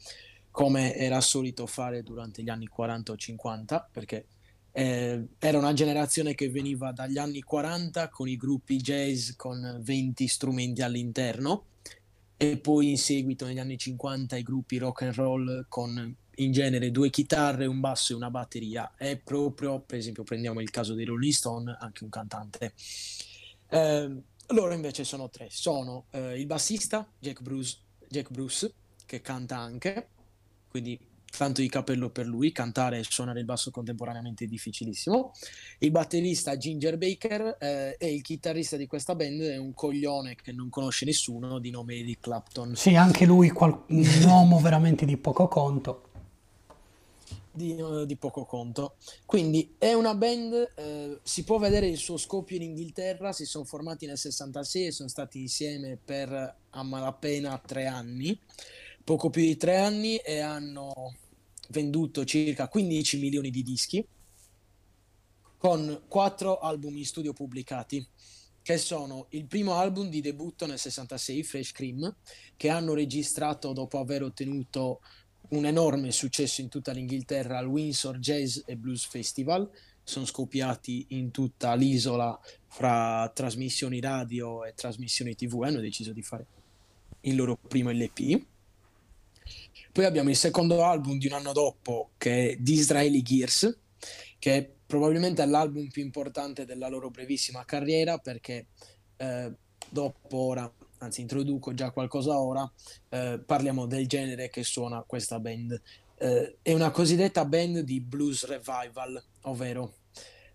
come 0.51 0.96
era 0.96 1.22
solito 1.22 1.66
fare 1.66 2.04
durante 2.04 2.44
gli 2.44 2.50
anni 2.50 2.68
40 2.68 3.12
o 3.12 3.16
50, 3.16 3.90
perché 3.92 4.25
eh, 4.74 5.28
era 5.40 5.58
una 5.58 5.74
generazione 5.74 6.34
che 6.34 6.50
veniva 6.50 6.92
dagli 6.92 7.18
anni 7.18 7.42
40 7.42 8.10
con 8.10 8.28
i 8.28 8.38
gruppi 8.38 8.78
jazz 8.78 9.32
con 9.36 9.80
20 9.82 10.28
strumenti 10.28 10.82
all'interno 10.82 11.66
e 12.38 12.58
poi 12.58 12.90
in 12.90 12.98
seguito 12.98 13.46
negli 13.46 13.60
anni 13.60 13.78
50 13.78 14.36
i 14.36 14.44
gruppi 14.44 14.78
rock 14.78 15.04
and 15.04 15.13
roll 15.13 15.66
con 15.68 16.16
in 16.36 16.51
genere 16.51 16.90
due 16.90 17.10
chitarre, 17.10 17.66
un 17.66 17.80
basso 17.80 18.13
e 18.13 18.16
una 18.16 18.32
batteria. 18.32 18.94
È 18.96 19.18
proprio, 19.18 19.80
per 19.80 20.00
esempio, 20.00 20.24
prendiamo 20.24 20.60
il 20.60 20.72
caso 20.72 20.94
dei 20.94 21.06
Rolling 21.06 21.34
Stone, 21.34 21.78
anche 21.80 22.04
un 22.04 22.10
cantante. 22.10 22.74
Eh, 23.70 24.22
loro 24.48 24.74
invece 24.74 25.04
sono 25.04 25.30
tre. 25.30 25.48
Sono 25.50 26.06
eh, 26.12 26.40
il 26.40 26.46
bassista 26.46 27.08
Jack 27.20 27.42
Bruce, 27.42 27.78
Jack 28.08 28.32
Bruce, 28.32 28.74
che 29.06 29.22
canta 29.22 29.58
anche, 29.58 30.07
quindi 30.68 30.98
tanto 31.37 31.61
di 31.61 31.70
capello 31.70 32.09
per 32.09 32.25
lui, 32.25 32.51
cantare 32.51 33.00
e 33.00 33.05
suonare 33.07 33.39
il 33.39 33.46
basso 33.46 33.72
contemporaneamente 33.72 34.46
è 34.46 34.48
difficilissimo. 34.48 35.31
Il 35.79 35.91
batterista 35.91 36.57
Ginger 36.57 36.98
Baker 36.98 37.57
eh, 37.59 37.96
e 37.98 38.13
il 38.13 38.22
chitarrista 38.22 38.77
di 38.77 38.87
questa 38.87 39.15
band 39.15 39.41
è 39.41 39.57
un 39.57 39.74
coglione 39.74 40.35
che 40.35 40.51
non 40.51 40.70
conosce 40.70 41.05
nessuno 41.05 41.59
di 41.59 41.70
nome 41.72 41.96
Eric 41.96 42.20
Clapton. 42.20 42.75
Sì, 42.75 42.96
anche 42.96 43.25
lui 43.25 43.50
qual- 43.50 43.83
un 43.87 44.24
uomo 44.25 44.59
veramente 44.59 45.05
di 45.05 45.17
poco 45.17 45.48
conto. 45.48 46.09
Di, 47.53 47.75
eh, 47.75 48.05
di 48.05 48.15
poco 48.15 48.46
conto. 48.46 48.96
Quindi 49.25 49.75
è 49.77 49.94
una 49.94 50.15
band, 50.15 50.72
eh, 50.75 51.20
si 51.22 51.44
può 51.44 51.57
vedere 51.57 51.87
il 51.87 51.98
suo 51.98 52.17
scoppio 52.17 52.55
in 52.55 52.63
Inghilterra, 52.63 53.33
si 53.33 53.46
sono 53.46 53.65
formati 53.65 54.05
nel 54.05 54.17
66 54.17 54.85
e 54.85 54.91
sono 54.91 55.09
stati 55.09 55.39
insieme 55.39 55.98
per 56.03 56.55
a 56.70 56.83
malapena 56.83 57.61
tre 57.65 57.87
anni, 57.87 58.39
poco 59.03 59.29
più 59.29 59.41
di 59.41 59.57
tre 59.57 59.77
anni 59.77 60.15
e 60.17 60.39
hanno 60.39 61.15
venduto 61.72 62.24
circa 62.25 62.68
15 62.68 63.18
milioni 63.18 63.50
di 63.50 63.64
dischi 63.64 64.05
con 65.57 66.03
quattro 66.07 66.57
album 66.57 66.98
in 66.98 67.05
studio 67.05 67.34
pubblicati, 67.34 68.03
che 68.64 68.77
sono 68.77 69.27
il 69.29 69.46
primo 69.46 69.75
album 69.75 70.10
di 70.10 70.20
debutto 70.20 70.66
nel 70.66 70.79
66, 70.79 71.44
Fresh 71.44 71.72
Cream, 71.72 72.16
che 72.57 72.70
hanno 72.70 72.96
registrato 72.96 73.72
dopo 73.72 74.00
aver 74.00 74.24
ottenuto 74.24 75.01
un 75.50 75.66
enorme 75.66 76.12
successo 76.12 76.62
in 76.62 76.70
tutta 76.70 76.92
l'Inghilterra 76.92 77.60
al 77.60 77.68
Windsor 77.68 78.18
Jazz 78.18 78.62
e 78.66 78.75
Blues 78.75 79.05
Festival. 79.05 79.70
Sono 80.03 80.25
scoppiati 80.25 81.05
in 81.10 81.29
tutta 81.29 81.75
l'isola 81.75 82.40
fra 82.68 83.29
trasmissioni 83.31 84.00
radio 84.00 84.66
e 84.66 84.74
trasmissioni 84.74 85.36
TV 85.36 85.62
hanno 85.62 85.79
deciso 85.79 86.12
di 86.12 86.24
fare 86.24 86.48
il 87.22 87.36
loro 87.36 87.55
primo 87.55 87.92
LP. 87.92 88.46
Poi 89.92 90.06
abbiamo 90.06 90.30
il 90.30 90.38
secondo 90.38 90.86
album 90.86 91.18
di 91.18 91.27
un 91.27 91.34
anno 91.34 91.51
dopo 91.51 92.12
che 92.18 92.51
è 92.51 92.56
Disraeli 92.56 93.22
Gears, 93.22 93.77
che 94.40 94.56
è 94.56 94.70
probabilmente 94.86 95.46
l'album 95.46 95.90
più 95.90 96.01
importante 96.01 96.64
della 96.64 96.88
loro 96.88 97.10
brevissima 97.10 97.66
carriera 97.66 98.18
perché 98.18 98.68
eh, 99.18 99.51
dopo 99.90 100.38
ora, 100.38 100.72
anzi 101.00 101.20
introduco 101.20 101.74
già 101.74 101.92
qualcosa 101.92 102.40
ora, 102.40 102.72
eh, 103.10 103.42
parliamo 103.46 103.86
del 103.86 104.08
genere 104.08 104.50
che 104.50 104.64
suona 104.64 105.04
questa 105.06 105.40
band. 105.40 105.82
Eh, 106.18 106.58
è 106.62 106.72
una 106.72 106.92
cosiddetta 106.92 107.44
band 107.44 107.80
di 107.80 108.00
blues 108.00 108.46
revival, 108.46 109.22
ovvero 109.42 109.96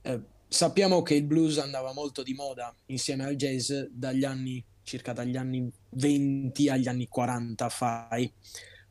eh, 0.01 0.21
sappiamo 0.49 1.03
che 1.03 1.15
il 1.15 1.25
blues 1.25 1.59
andava 1.59 1.93
molto 1.93 2.23
di 2.23 2.33
moda 2.33 2.75
insieme 2.87 3.25
al 3.25 3.37
jazz 3.37 3.71
dagli 3.91 4.25
anni 4.25 4.65
circa 4.83 5.13
dagli 5.13 5.37
anni 5.37 5.71
20 5.91 6.69
agli 6.71 6.89
anni 6.89 7.07
40 7.07 7.69
fai. 7.69 8.33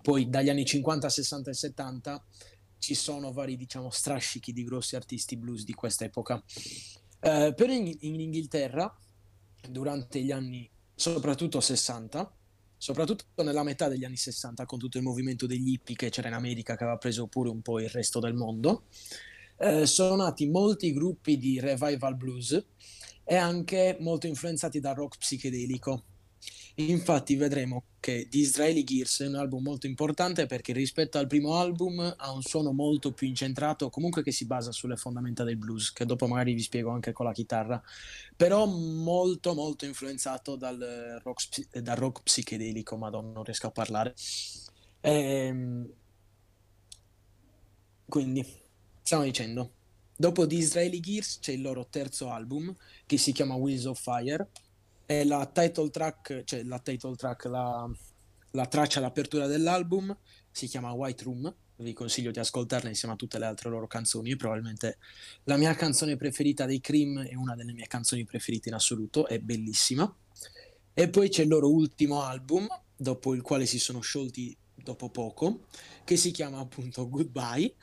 Poi 0.05 0.29
dagli 0.29 0.49
anni 0.49 0.65
50, 0.65 1.09
60 1.09 1.49
e 1.49 1.53
70 1.55 2.25
ci 2.77 2.93
sono 2.93 3.33
vari, 3.33 3.57
diciamo, 3.57 3.89
strascichi 3.89 4.53
di 4.53 4.63
grossi 4.63 4.95
artisti 4.95 5.35
blues 5.35 5.63
di 5.63 5.73
questa 5.73 6.05
epoca. 6.05 6.39
Eh, 7.19 7.53
però 7.55 7.73
in, 7.73 7.91
in 8.01 8.19
Inghilterra, 8.19 8.95
durante 9.67 10.21
gli 10.21 10.29
anni 10.29 10.69
soprattutto 10.93 11.59
60, 11.59 12.31
soprattutto 12.77 13.41
nella 13.41 13.63
metà 13.63 13.87
degli 13.87 14.03
anni 14.03 14.15
60, 14.15 14.67
con 14.67 14.77
tutto 14.77 14.99
il 14.99 15.03
movimento 15.03 15.47
degli 15.47 15.71
hippie 15.71 15.95
che 15.95 16.11
c'era 16.11 16.27
in 16.27 16.35
America, 16.35 16.75
che 16.75 16.83
aveva 16.83 16.99
preso 16.99 17.25
pure 17.25 17.49
un 17.49 17.63
po' 17.63 17.79
il 17.79 17.89
resto 17.89 18.19
del 18.19 18.35
mondo, 18.35 18.83
eh, 19.57 19.87
sono 19.87 20.17
nati 20.17 20.45
molti 20.45 20.93
gruppi 20.93 21.39
di 21.39 21.59
revival 21.59 22.15
blues 22.15 22.63
e 23.23 23.35
anche 23.35 23.97
molto 24.01 24.27
influenzati 24.27 24.79
dal 24.79 24.93
rock 24.93 25.17
psichedelico. 25.17 26.03
Infatti 26.77 27.35
vedremo 27.38 27.85
che 28.01 28.27
Disraeli 28.29 28.83
Gears 28.83 29.21
è 29.21 29.27
un 29.27 29.35
album 29.35 29.63
molto 29.63 29.88
importante 29.88 30.45
perché 30.45 30.73
rispetto 30.73 31.17
al 31.17 31.25
primo 31.27 31.55
album 31.55 32.15
ha 32.17 32.31
un 32.33 32.41
suono 32.41 32.73
molto 32.73 33.13
più 33.13 33.27
incentrato, 33.27 33.89
comunque 33.89 34.23
che 34.23 34.33
si 34.33 34.45
basa 34.45 34.73
sulle 34.73 34.97
fondamenta 34.97 35.45
del 35.45 35.55
blues, 35.55 35.93
che 35.93 36.05
dopo 36.05 36.27
magari 36.27 36.53
vi 36.53 36.61
spiego 36.61 36.89
anche 36.89 37.13
con 37.13 37.25
la 37.25 37.31
chitarra, 37.31 37.81
però 38.35 38.65
molto 38.65 39.53
molto 39.53 39.85
influenzato 39.85 40.57
dal 40.57 41.19
rock, 41.23 41.47
psi- 41.49 41.67
dal 41.81 41.95
rock 41.95 42.23
psichedelico, 42.23 42.97
madonna, 42.97 43.31
non 43.31 43.43
riesco 43.45 43.67
a 43.67 43.71
parlare. 43.71 44.13
Ehm, 44.99 45.89
quindi, 48.07 48.45
stiamo 49.01 49.23
dicendo, 49.23 49.71
dopo 50.15 50.45
Disraeli 50.45 50.99
Gears 50.99 51.39
c'è 51.39 51.53
il 51.53 51.61
loro 51.61 51.88
terzo 51.89 52.29
album 52.29 52.75
che 53.05 53.17
si 53.17 53.31
chiama 53.31 53.55
Wheels 53.55 53.85
of 53.85 54.01
Fire 54.01 54.49
e 55.05 55.23
la 55.23 55.45
title 55.45 55.89
track, 55.89 56.43
cioè 56.43 56.63
la 56.63 56.79
title 56.79 57.15
track, 57.15 57.45
la, 57.45 57.89
la 58.51 58.65
traccia 58.65 58.99
d'apertura 58.99 59.47
dell'album 59.47 60.15
si 60.51 60.67
chiama 60.67 60.91
White 60.91 61.23
Room. 61.23 61.55
Vi 61.77 61.93
consiglio 61.93 62.31
di 62.31 62.39
ascoltarla 62.39 62.87
insieme 62.87 63.15
a 63.15 63.17
tutte 63.17 63.37
le 63.37 63.45
altre 63.45 63.69
loro 63.69 63.85
canzoni. 63.85 64.35
Probabilmente 64.35 64.97
la 65.43 65.57
mia 65.57 65.73
canzone 65.75 66.15
preferita 66.15 66.65
dei 66.65 66.79
Cream 66.79 67.21
è 67.23 67.35
una 67.35 67.55
delle 67.55 67.73
mie 67.73 67.87
canzoni 67.87 68.23
preferite 68.23 68.69
in 68.69 68.75
assoluto, 68.75 69.27
è 69.27 69.39
bellissima. 69.39 70.13
E 70.93 71.09
poi 71.09 71.27
c'è 71.27 71.43
il 71.43 71.49
loro 71.49 71.69
ultimo 71.69 72.21
album, 72.21 72.65
dopo 72.95 73.35
il 73.35 73.41
quale 73.41 73.65
si 73.65 73.77
sono 73.77 73.99
sciolti 73.99 74.57
dopo 74.73 75.09
poco, 75.09 75.65
che 76.05 76.15
si 76.15 76.31
chiama 76.31 76.59
appunto 76.59 77.09
Goodbye. 77.09 77.75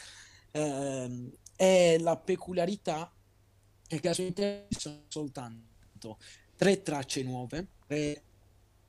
Ehm, 0.53 1.31
e 1.55 1.99
la 2.01 2.17
peculiarità 2.17 3.13
è 3.87 4.01
che 4.01 4.09
al 4.09 4.15
suo 4.15 4.25
interno 4.25 4.67
ci 4.71 4.81
sono 4.81 5.03
soltanto 5.09 6.19
tre 6.57 6.83
tracce 6.83 7.23
nuove, 7.23 7.67
tre 7.87 8.23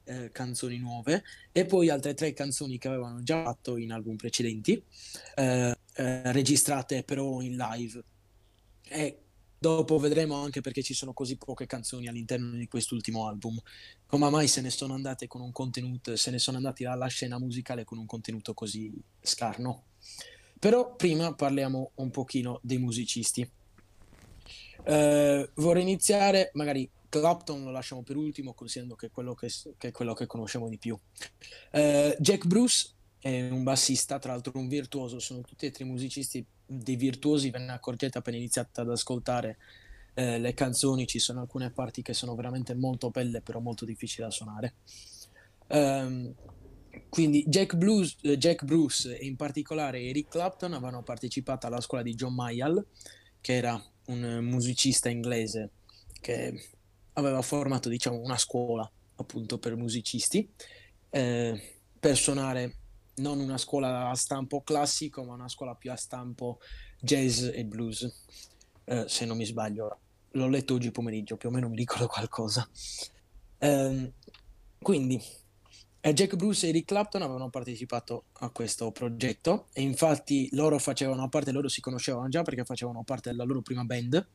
eh, 0.05 0.31
canzoni 0.31 0.77
nuove 0.77 1.23
e 1.51 1.65
poi 1.65 1.89
altre 1.89 2.13
tre 2.13 2.33
canzoni 2.33 2.77
che 2.77 2.87
avevano 2.87 3.23
già 3.23 3.43
fatto 3.43 3.77
in 3.77 3.91
album 3.91 4.15
precedenti, 4.15 4.83
eh, 5.35 5.77
eh, 5.95 6.31
registrate 6.31 7.03
però 7.03 7.41
in 7.41 7.55
live. 7.55 8.03
E 8.89 9.17
dopo 9.57 9.97
vedremo 9.97 10.35
anche 10.35 10.59
perché 10.61 10.83
ci 10.83 10.93
sono 10.93 11.13
così 11.13 11.37
poche 11.37 11.65
canzoni 11.65 12.07
all'interno 12.07 12.51
di 12.51 12.67
quest'ultimo 12.67 13.27
album. 13.27 13.57
Come 14.05 14.29
mai 14.29 14.47
se 14.47 14.61
ne 14.61 14.69
sono 14.69 14.93
andate 14.93 15.27
con 15.27 15.41
un 15.41 15.51
contenuto, 15.51 16.15
se 16.15 16.31
ne 16.31 16.39
sono 16.39 16.57
andati 16.57 16.83
dalla 16.83 17.07
scena 17.07 17.39
musicale 17.39 17.85
con 17.85 17.97
un 17.97 18.05
contenuto 18.05 18.53
così 18.53 18.91
scarno. 19.21 19.85
Però 20.59 20.95
prima 20.95 21.33
parliamo 21.33 21.91
un 21.95 22.09
pochino 22.09 22.59
dei 22.61 22.77
musicisti. 22.77 23.49
Uh, 24.85 25.49
vorrei 25.55 25.81
iniziare, 25.81 26.51
magari 26.53 26.89
Clapton 27.19 27.63
lo 27.63 27.71
lasciamo 27.71 28.01
per 28.01 28.15
ultimo, 28.15 28.53
considerando 28.53 28.95
che 28.95 29.07
è 29.07 29.11
quello 29.11 29.35
che, 29.35 29.49
che, 29.77 29.89
è 29.89 29.91
quello 29.91 30.13
che 30.13 30.25
conosciamo 30.25 30.67
di 30.69 30.77
più. 30.77 30.97
Uh, 31.71 32.15
Jack 32.19 32.45
Bruce 32.45 32.89
è 33.19 33.49
un 33.49 33.63
bassista, 33.63 34.19
tra 34.19 34.31
l'altro 34.31 34.57
un 34.57 34.67
virtuoso, 34.67 35.19
sono 35.19 35.41
tutti 35.41 35.65
e 35.65 35.71
tre 35.71 35.83
musicisti 35.85 36.45
dei 36.65 36.95
virtuosi, 36.95 37.49
ve 37.49 37.59
ne 37.59 37.71
accorgete 37.71 38.17
appena 38.17 38.37
iniziate 38.37 38.81
ad 38.81 38.89
ascoltare 38.89 39.57
uh, 40.15 40.39
le 40.39 40.53
canzoni, 40.53 41.05
ci 41.05 41.19
sono 41.19 41.41
alcune 41.41 41.71
parti 41.71 42.01
che 42.01 42.13
sono 42.13 42.35
veramente 42.35 42.73
molto 42.73 43.09
belle, 43.09 43.41
però 43.41 43.59
molto 43.59 43.85
difficili 43.85 44.25
da 44.25 44.31
suonare. 44.31 44.73
Um, 45.67 46.33
quindi 47.09 47.43
Jack, 47.47 47.75
Blues, 47.75 48.17
Jack, 48.21 48.65
Bruce 48.65 49.17
e 49.17 49.25
in 49.25 49.35
particolare 49.35 50.01
Eric 50.01 50.29
Clapton 50.29 50.73
avevano 50.73 51.03
partecipato 51.03 51.67
alla 51.67 51.81
scuola 51.81 52.03
di 52.03 52.15
John 52.15 52.33
Mayall, 52.33 52.85
che 53.39 53.53
era 53.53 53.81
un 54.05 54.39
musicista 54.41 55.09
inglese 55.09 55.69
che 56.19 56.69
aveva 57.13 57.41
formato 57.41 57.89
diciamo, 57.89 58.19
una 58.19 58.37
scuola 58.37 58.89
appunto 59.15 59.57
per 59.57 59.75
musicisti. 59.75 60.49
Eh, 61.09 61.77
per 61.99 62.17
suonare 62.17 62.77
non 63.15 63.39
una 63.39 63.57
scuola 63.57 64.09
a 64.09 64.15
stampo 64.15 64.61
classico 64.61 65.23
ma 65.23 65.33
una 65.33 65.47
scuola 65.47 65.75
più 65.75 65.91
a 65.91 65.95
stampo 65.95 66.59
jazz 66.99 67.43
e 67.43 67.63
blues 67.65 68.11
eh, 68.85 69.05
se 69.07 69.25
non 69.25 69.37
mi 69.37 69.45
sbaglio. 69.45 69.99
L'ho 70.31 70.47
letto 70.47 70.73
oggi 70.73 70.91
pomeriggio 70.91 71.37
più 71.37 71.49
o 71.49 71.51
meno 71.51 71.69
mi 71.69 71.77
ricordo 71.77 72.07
qualcosa. 72.07 72.67
Eh, 73.59 74.11
quindi 74.81 75.21
Jack 76.11 76.35
Bruce 76.35 76.65
e 76.65 76.69
Eric 76.69 76.85
Clapton 76.85 77.21
avevano 77.21 77.49
partecipato 77.49 78.25
a 78.39 78.49
questo 78.49 78.91
progetto 78.91 79.67
e 79.71 79.81
infatti 79.81 80.49
loro 80.51 80.77
facevano 80.77 81.29
parte, 81.29 81.53
loro 81.53 81.69
si 81.69 81.79
conoscevano 81.79 82.27
già 82.27 82.41
perché 82.41 82.65
facevano 82.65 83.03
parte 83.03 83.29
della 83.29 83.45
loro 83.45 83.61
prima 83.61 83.85
band, 83.85 84.27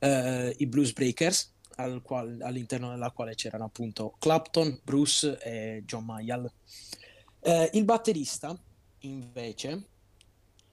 eh, 0.00 0.54
i 0.58 0.66
Blues 0.66 0.92
Breakers, 0.92 1.52
al 1.76 2.02
qual, 2.02 2.38
all'interno 2.42 2.90
della 2.90 3.10
quale 3.10 3.34
c'erano 3.34 3.64
appunto 3.64 4.14
Clapton, 4.18 4.80
Bruce 4.82 5.38
e 5.42 5.82
John 5.84 6.04
Mayall. 6.04 6.50
Eh, 7.40 7.70
il 7.74 7.84
batterista, 7.84 8.58
invece, 9.00 9.86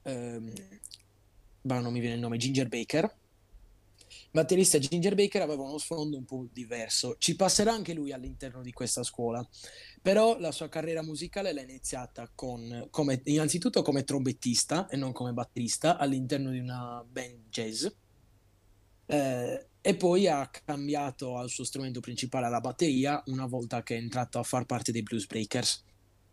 ehm, 0.02 0.52
non 1.62 1.92
mi 1.92 2.00
viene 2.00 2.16
il 2.16 2.20
nome, 2.20 2.36
Ginger 2.36 2.68
Baker, 2.68 3.14
batterista 4.30 4.78
Ginger 4.78 5.14
Baker 5.14 5.42
aveva 5.42 5.62
uno 5.62 5.78
sfondo 5.78 6.16
un 6.16 6.24
po' 6.24 6.48
diverso. 6.52 7.16
Ci 7.18 7.36
passerà 7.36 7.72
anche 7.72 7.94
lui 7.94 8.12
all'interno 8.12 8.62
di 8.62 8.72
questa 8.72 9.02
scuola, 9.02 9.46
però 10.02 10.38
la 10.38 10.52
sua 10.52 10.68
carriera 10.68 11.02
musicale 11.02 11.52
l'ha 11.52 11.62
iniziata 11.62 12.30
con, 12.34 12.88
come, 12.90 13.20
innanzitutto 13.24 13.82
come 13.82 14.04
trombettista 14.04 14.88
e 14.88 14.96
non 14.96 15.12
come 15.12 15.32
batterista 15.32 15.96
all'interno 15.98 16.50
di 16.50 16.58
una 16.58 17.04
band 17.08 17.48
jazz. 17.48 17.86
Eh, 19.06 19.66
e 19.86 19.94
poi 19.96 20.26
ha 20.26 20.48
cambiato 20.48 21.36
al 21.36 21.50
suo 21.50 21.62
strumento 21.62 22.00
principale 22.00 22.48
la 22.48 22.62
batteria 22.62 23.22
una 23.26 23.44
volta 23.44 23.82
che 23.82 23.96
è 23.96 23.98
entrato 23.98 24.38
a 24.38 24.42
far 24.42 24.64
parte 24.64 24.92
dei 24.92 25.02
Blues 25.02 25.26
Breakers. 25.26 25.84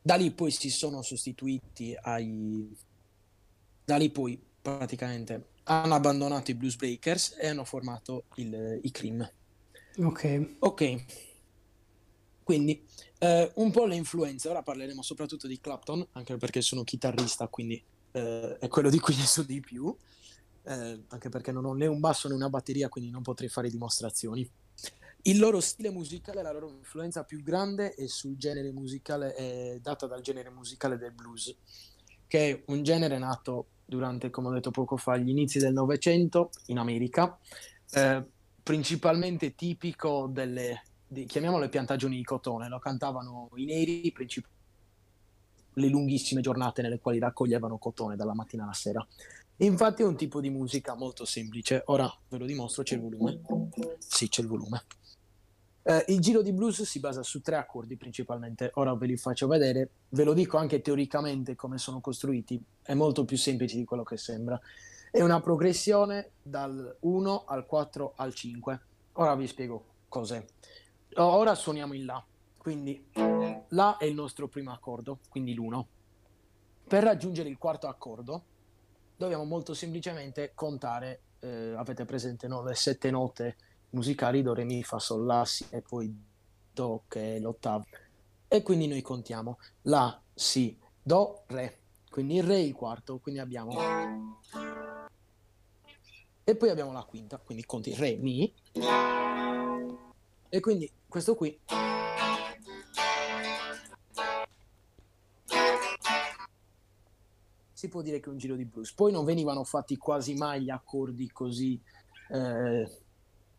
Da 0.01 0.15
lì 0.15 0.31
poi 0.31 0.51
si 0.51 0.69
sono 0.69 1.01
sostituiti 1.01 1.93
ai... 1.99 2.73
Da 3.83 3.97
lì 3.97 4.09
poi 4.09 4.41
praticamente 4.61 5.49
hanno 5.63 5.95
abbandonato 5.95 6.49
i 6.49 6.53
Blues 6.53 6.77
Breakers 6.77 7.35
e 7.37 7.47
hanno 7.47 7.65
formato 7.65 8.23
il, 8.35 8.79
i 8.83 8.89
Cream. 8.89 9.29
Ok. 9.97 10.55
Ok. 10.59 11.03
Quindi 12.43 12.81
eh, 13.17 13.51
un 13.55 13.71
po' 13.71 13.85
le 13.85 13.95
influenze, 13.97 14.47
ora 14.47 14.63
parleremo 14.63 15.01
soprattutto 15.01 15.47
di 15.47 15.59
Clapton, 15.59 16.07
anche 16.13 16.37
perché 16.37 16.61
sono 16.61 16.85
chitarrista, 16.85 17.49
quindi 17.49 17.83
eh, 18.13 18.57
è 18.59 18.69
quello 18.69 18.89
di 18.89 18.99
cui 18.99 19.17
ne 19.17 19.25
so 19.25 19.43
di 19.43 19.59
più 19.59 19.93
eh, 20.63 21.03
anche 21.07 21.29
perché 21.29 21.51
non 21.51 21.65
ho 21.65 21.73
né 21.73 21.87
un 21.87 21.99
basso 21.99 22.27
né 22.27 22.33
una 22.33 22.49
batteria, 22.49 22.89
quindi 22.89 23.09
non 23.09 23.21
potrei 23.21 23.49
fare 23.49 23.69
dimostrazioni. 23.69 24.49
Il 25.23 25.37
loro 25.37 25.59
stile 25.59 25.91
musicale, 25.91 26.41
la 26.41 26.51
loro 26.51 26.69
influenza 26.69 27.23
più 27.23 27.43
grande 27.43 27.93
è 27.93 28.07
sul 28.07 28.37
genere 28.37 28.71
musicale, 28.71 29.33
è 29.35 29.79
data 29.79 30.07
dal 30.07 30.21
genere 30.21 30.49
musicale 30.49 30.97
del 30.97 31.11
blues, 31.11 31.55
che 32.25 32.49
è 32.49 32.63
un 32.67 32.81
genere 32.81 33.19
nato 33.19 33.67
durante, 33.85 34.29
come 34.29 34.47
ho 34.47 34.51
detto 34.51 34.71
poco 34.71 34.97
fa, 34.97 35.17
gli 35.17 35.29
inizi 35.29 35.59
del 35.59 35.73
Novecento 35.73 36.49
in 36.67 36.79
America, 36.79 37.37
eh, 37.91 38.23
principalmente 38.63 39.53
tipico 39.53 40.27
delle, 40.27 40.81
di, 41.05 41.25
chiamiamole 41.25 41.69
piantagioni 41.69 42.15
di 42.15 42.23
cotone, 42.23 42.69
lo 42.69 42.79
cantavano 42.79 43.49
i 43.55 43.65
neri, 43.65 44.11
princip- 44.11 44.47
le 45.73 45.87
lunghissime 45.87 46.41
giornate 46.41 46.81
nelle 46.81 46.99
quali 46.99 47.19
raccoglievano 47.19 47.77
cotone 47.77 48.15
dalla 48.15 48.33
mattina 48.33 48.63
alla 48.63 48.73
sera. 48.73 49.05
Infatti 49.61 50.01
è 50.01 50.05
un 50.05 50.15
tipo 50.15 50.41
di 50.41 50.49
musica 50.49 50.95
molto 50.95 51.23
semplice. 51.23 51.83
Ora 51.85 52.11
ve 52.29 52.39
lo 52.39 52.45
dimostro, 52.45 52.81
c'è 52.81 52.95
il 52.95 53.01
volume. 53.01 53.41
Sì, 53.99 54.27
c'è 54.27 54.41
il 54.41 54.47
volume. 54.47 54.83
Eh, 55.83 56.05
il 56.07 56.19
giro 56.19 56.41
di 56.41 56.51
blues 56.51 56.81
si 56.81 56.99
basa 56.99 57.21
su 57.21 57.41
tre 57.41 57.57
accordi 57.57 57.95
principalmente. 57.95 58.71
Ora 58.75 58.95
ve 58.95 59.05
li 59.05 59.17
faccio 59.17 59.45
vedere. 59.47 59.89
Ve 60.09 60.23
lo 60.23 60.33
dico 60.33 60.57
anche 60.57 60.81
teoricamente 60.81 61.55
come 61.55 61.77
sono 61.77 62.01
costruiti. 62.01 62.59
È 62.81 62.95
molto 62.95 63.23
più 63.23 63.37
semplice 63.37 63.77
di 63.77 63.85
quello 63.85 64.01
che 64.01 64.17
sembra. 64.17 64.59
È 65.11 65.21
una 65.21 65.39
progressione 65.41 66.31
dal 66.41 66.97
1 67.01 67.43
al 67.45 67.67
4 67.67 68.13
al 68.15 68.33
5. 68.33 68.81
Ora 69.13 69.35
vi 69.35 69.45
spiego 69.45 69.85
cos'è. 70.07 70.43
Ora 71.17 71.53
suoniamo 71.53 71.93
in 71.93 72.05
La. 72.05 72.25
Quindi 72.57 73.05
La 73.69 73.97
è 73.97 74.05
il 74.05 74.15
nostro 74.15 74.47
primo 74.47 74.71
accordo, 74.71 75.19
quindi 75.29 75.53
l'1. 75.53 75.85
Per 76.87 77.03
raggiungere 77.03 77.47
il 77.47 77.59
quarto 77.59 77.87
accordo 77.87 78.45
dobbiamo 79.21 79.45
molto 79.45 79.75
semplicemente 79.75 80.51
contare, 80.55 81.21
eh, 81.41 81.73
avete 81.75 82.05
presente 82.05 82.47
no? 82.47 82.63
le 82.63 82.73
sette 82.73 83.11
note 83.11 83.55
musicali, 83.91 84.41
do, 84.41 84.53
re, 84.53 84.63
mi, 84.63 84.81
fa, 84.81 84.97
sol, 84.97 85.25
la, 85.25 85.45
si 85.45 85.65
e 85.69 85.81
poi 85.81 86.11
do 86.73 87.03
che 87.07 87.35
è 87.35 87.39
l'ottava. 87.39 87.85
E 88.47 88.63
quindi 88.63 88.87
noi 88.87 89.01
contiamo 89.01 89.59
la, 89.83 90.19
si, 90.33 90.77
do, 91.01 91.43
re. 91.47 91.77
Quindi 92.09 92.37
il 92.37 92.43
re 92.43 92.61
il 92.61 92.73
quarto, 92.73 93.19
quindi 93.19 93.39
abbiamo... 93.39 93.71
E 96.43 96.55
poi 96.55 96.69
abbiamo 96.69 96.91
la 96.91 97.03
quinta, 97.03 97.37
quindi 97.37 97.63
conti 97.65 97.93
re, 97.93 98.15
mi. 98.15 98.51
E 100.49 100.59
quindi 100.59 100.91
questo 101.07 101.35
qui 101.35 101.57
si 107.81 107.87
può 107.87 108.03
dire 108.03 108.19
che 108.19 108.29
è 108.29 108.31
un 108.31 108.37
giro 108.37 108.55
di 108.55 108.65
blues. 108.65 108.93
Poi 108.93 109.11
non 109.11 109.25
venivano 109.25 109.63
fatti 109.63 109.97
quasi 109.97 110.35
mai 110.35 110.61
gli 110.61 110.69
accordi 110.69 111.31
così 111.31 111.81
eh, 112.29 112.87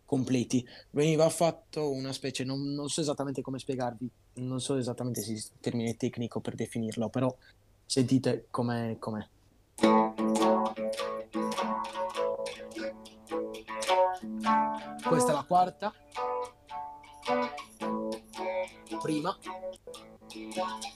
completi, 0.04 0.64
veniva 0.90 1.28
fatto 1.28 1.90
una 1.90 2.12
specie, 2.12 2.44
non, 2.44 2.72
non, 2.72 2.88
so 2.88 3.00
esattamente 3.00 3.42
come 3.42 3.58
spiegarvi, 3.58 4.08
non 4.35 4.61
so 4.61 4.76
esattamente 4.76 5.22
se 5.22 5.32
il 5.32 5.42
termine 5.58 5.96
tecnico 5.96 6.38
per 6.38 6.54
definirlo, 6.54 7.08
però 7.08 7.35
sentite 7.85 8.46
com'è. 8.48 8.96
com'è. 9.00 9.26
Questa 15.04 15.32
è 15.32 15.35
la 15.35 15.44
quarta, 15.48 15.92
prima, 19.00 19.37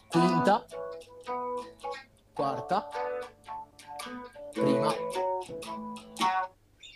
quinta, 0.09 0.65
quarta, 2.33 2.89
prima. 4.61 4.93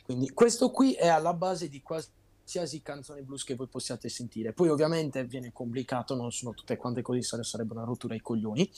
Quindi 0.04 0.30
questo 0.30 0.70
qui 0.70 0.94
è 0.94 1.06
alla 1.06 1.34
base 1.34 1.68
di 1.68 1.82
qualsiasi 1.82 2.82
canzone 2.82 3.22
blues 3.22 3.44
che 3.44 3.54
voi 3.54 3.68
possiate 3.68 4.08
sentire. 4.08 4.52
Poi 4.52 4.68
ovviamente 4.68 5.24
viene 5.24 5.52
complicato, 5.52 6.16
non 6.16 6.32
sono 6.32 6.52
tutte 6.52 6.76
quante 6.76 7.02
così, 7.02 7.22
sarebbe 7.22 7.74
una 7.74 7.84
rottura 7.84 8.14
ai 8.14 8.20
coglioni. 8.20 8.68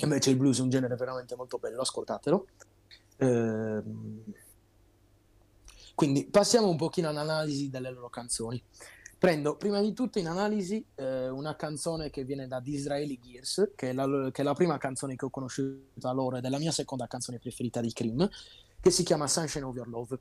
Invece 0.00 0.30
il 0.30 0.36
blues 0.36 0.58
è 0.58 0.62
un 0.62 0.68
genere 0.68 0.94
veramente 0.94 1.34
molto 1.34 1.58
bello, 1.58 1.80
ascoltatelo. 1.80 2.46
Ehm... 3.18 4.22
Quindi 5.94 6.26
passiamo 6.26 6.68
un 6.68 6.76
pochino 6.76 7.08
all'analisi 7.08 7.70
delle 7.70 7.90
loro 7.90 8.10
canzoni. 8.10 8.62
Prendo 9.18 9.56
prima 9.56 9.80
di 9.80 9.94
tutto 9.94 10.18
in 10.18 10.28
analisi 10.28 10.84
eh, 10.94 11.28
una 11.28 11.56
canzone 11.56 12.10
che 12.10 12.24
viene 12.24 12.46
da 12.46 12.60
Disraeli 12.60 13.18
Gears, 13.18 13.72
che 13.74 13.90
è, 13.90 13.92
la, 13.94 14.30
che 14.30 14.42
è, 14.42 14.44
la, 14.44 14.52
prima 14.52 14.76
canzone 14.76 15.16
che 15.16 15.24
ho 15.24 15.30
conosciuto 15.30 15.88
da 15.94 16.12
loro 16.12 16.36
ed 16.36 16.44
è 16.44 16.50
la 16.50 16.58
mia 16.58 16.70
seconda 16.70 17.06
canzone 17.06 17.38
preferita 17.38 17.80
di 17.80 17.92
Cream, 17.92 18.28
che 18.78 18.90
si 18.90 19.04
chiama 19.04 19.26
Sunshine 19.26 19.64
of 19.64 19.74
Your 19.74 19.88
Love. 19.88 20.18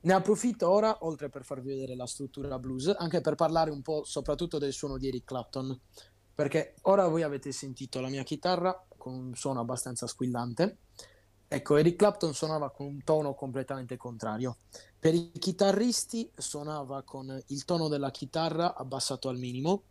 Ne 0.00 0.12
approfitto 0.12 0.68
ora, 0.68 1.04
oltre 1.04 1.28
per 1.28 1.44
farvi 1.44 1.68
vedere 1.68 1.94
la 1.94 2.06
struttura 2.06 2.58
blues, 2.58 2.92
anche 2.98 3.20
per 3.20 3.36
parlare 3.36 3.70
un 3.70 3.82
po' 3.82 4.02
soprattutto 4.04 4.58
del 4.58 4.72
suono 4.72 4.98
di 4.98 5.06
Eric 5.06 5.24
Clapton, 5.24 5.80
perché 6.34 6.74
ora 6.82 7.06
voi 7.06 7.22
avete 7.22 7.52
sentito 7.52 8.00
la 8.00 8.08
mia 8.08 8.24
chitarra 8.24 8.86
con 8.96 9.14
un 9.14 9.34
suono 9.34 9.60
abbastanza 9.60 10.08
squillante. 10.08 10.78
Ecco, 11.48 11.76
Eric 11.76 11.96
Clapton 11.96 12.34
suonava 12.34 12.70
con 12.70 12.86
un 12.86 13.04
tono 13.04 13.34
completamente 13.34 13.96
contrario. 13.96 14.56
Per 14.98 15.14
i 15.14 15.30
chitarristi 15.38 16.30
suonava 16.36 17.02
con 17.02 17.40
il 17.46 17.64
tono 17.64 17.86
della 17.86 18.10
chitarra 18.10 18.74
abbassato 18.74 19.28
al 19.28 19.38
minimo 19.38 19.84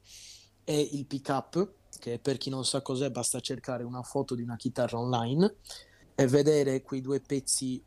e 0.66 0.80
il 0.80 1.06
pick 1.06 1.30
up, 1.30 1.72
che 1.98 2.20
per 2.20 2.38
chi 2.38 2.50
non 2.50 2.66
sa 2.66 2.82
cos'è 2.82 3.10
basta 3.10 3.40
cercare 3.40 3.84
una 3.84 4.04
foto 4.04 4.36
di 4.36 4.42
una 4.42 4.58
chitarra 4.58 5.00
online 5.00 5.56
e 6.14 6.28
vedere 6.28 6.82
quei 6.82 7.00
due 7.00 7.22
pezzi 7.22 7.82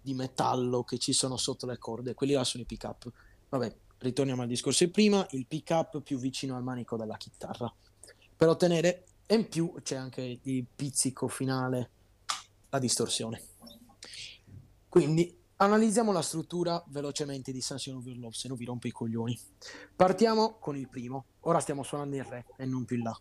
di 0.00 0.14
metallo 0.14 0.82
che 0.82 0.98
ci 0.98 1.12
sono 1.12 1.36
sotto 1.36 1.66
le 1.66 1.78
corde, 1.78 2.14
quelli 2.14 2.32
là 2.32 2.42
sono 2.42 2.64
i 2.64 2.66
pick 2.66 2.84
up. 2.84 3.10
Vabbè, 3.48 3.76
ritorniamo 3.98 4.42
al 4.42 4.48
discorso 4.48 4.84
di 4.84 4.90
prima, 4.90 5.24
il 5.30 5.46
pick 5.46 5.70
up 5.70 6.00
più 6.00 6.18
vicino 6.18 6.56
al 6.56 6.64
manico 6.64 6.96
della 6.96 7.16
chitarra. 7.16 7.72
Per 8.36 8.48
ottenere, 8.48 9.04
e 9.26 9.36
in 9.36 9.48
più 9.48 9.72
c'è 9.82 9.94
anche 9.94 10.40
il 10.42 10.66
pizzico 10.74 11.28
finale, 11.28 11.90
la 12.74 12.78
distorsione. 12.80 13.42
Quindi 14.88 15.42
Analizziamo 15.56 16.10
la 16.10 16.20
struttura 16.20 16.82
velocemente 16.88 17.52
di 17.52 17.60
Sunshine 17.60 17.96
of 17.96 18.04
Your 18.04 18.18
Love, 18.18 18.34
se 18.34 18.48
non 18.48 18.56
vi 18.56 18.64
rompe 18.64 18.88
i 18.88 18.90
coglioni. 18.90 19.38
Partiamo 19.94 20.58
con 20.58 20.76
il 20.76 20.88
primo. 20.88 21.26
Ora 21.42 21.60
stiamo 21.60 21.84
suonando 21.84 22.16
il 22.16 22.24
Re 22.24 22.46
e 22.56 22.66
non 22.66 22.84
più 22.84 22.96
il 22.96 23.02
La. 23.04 23.18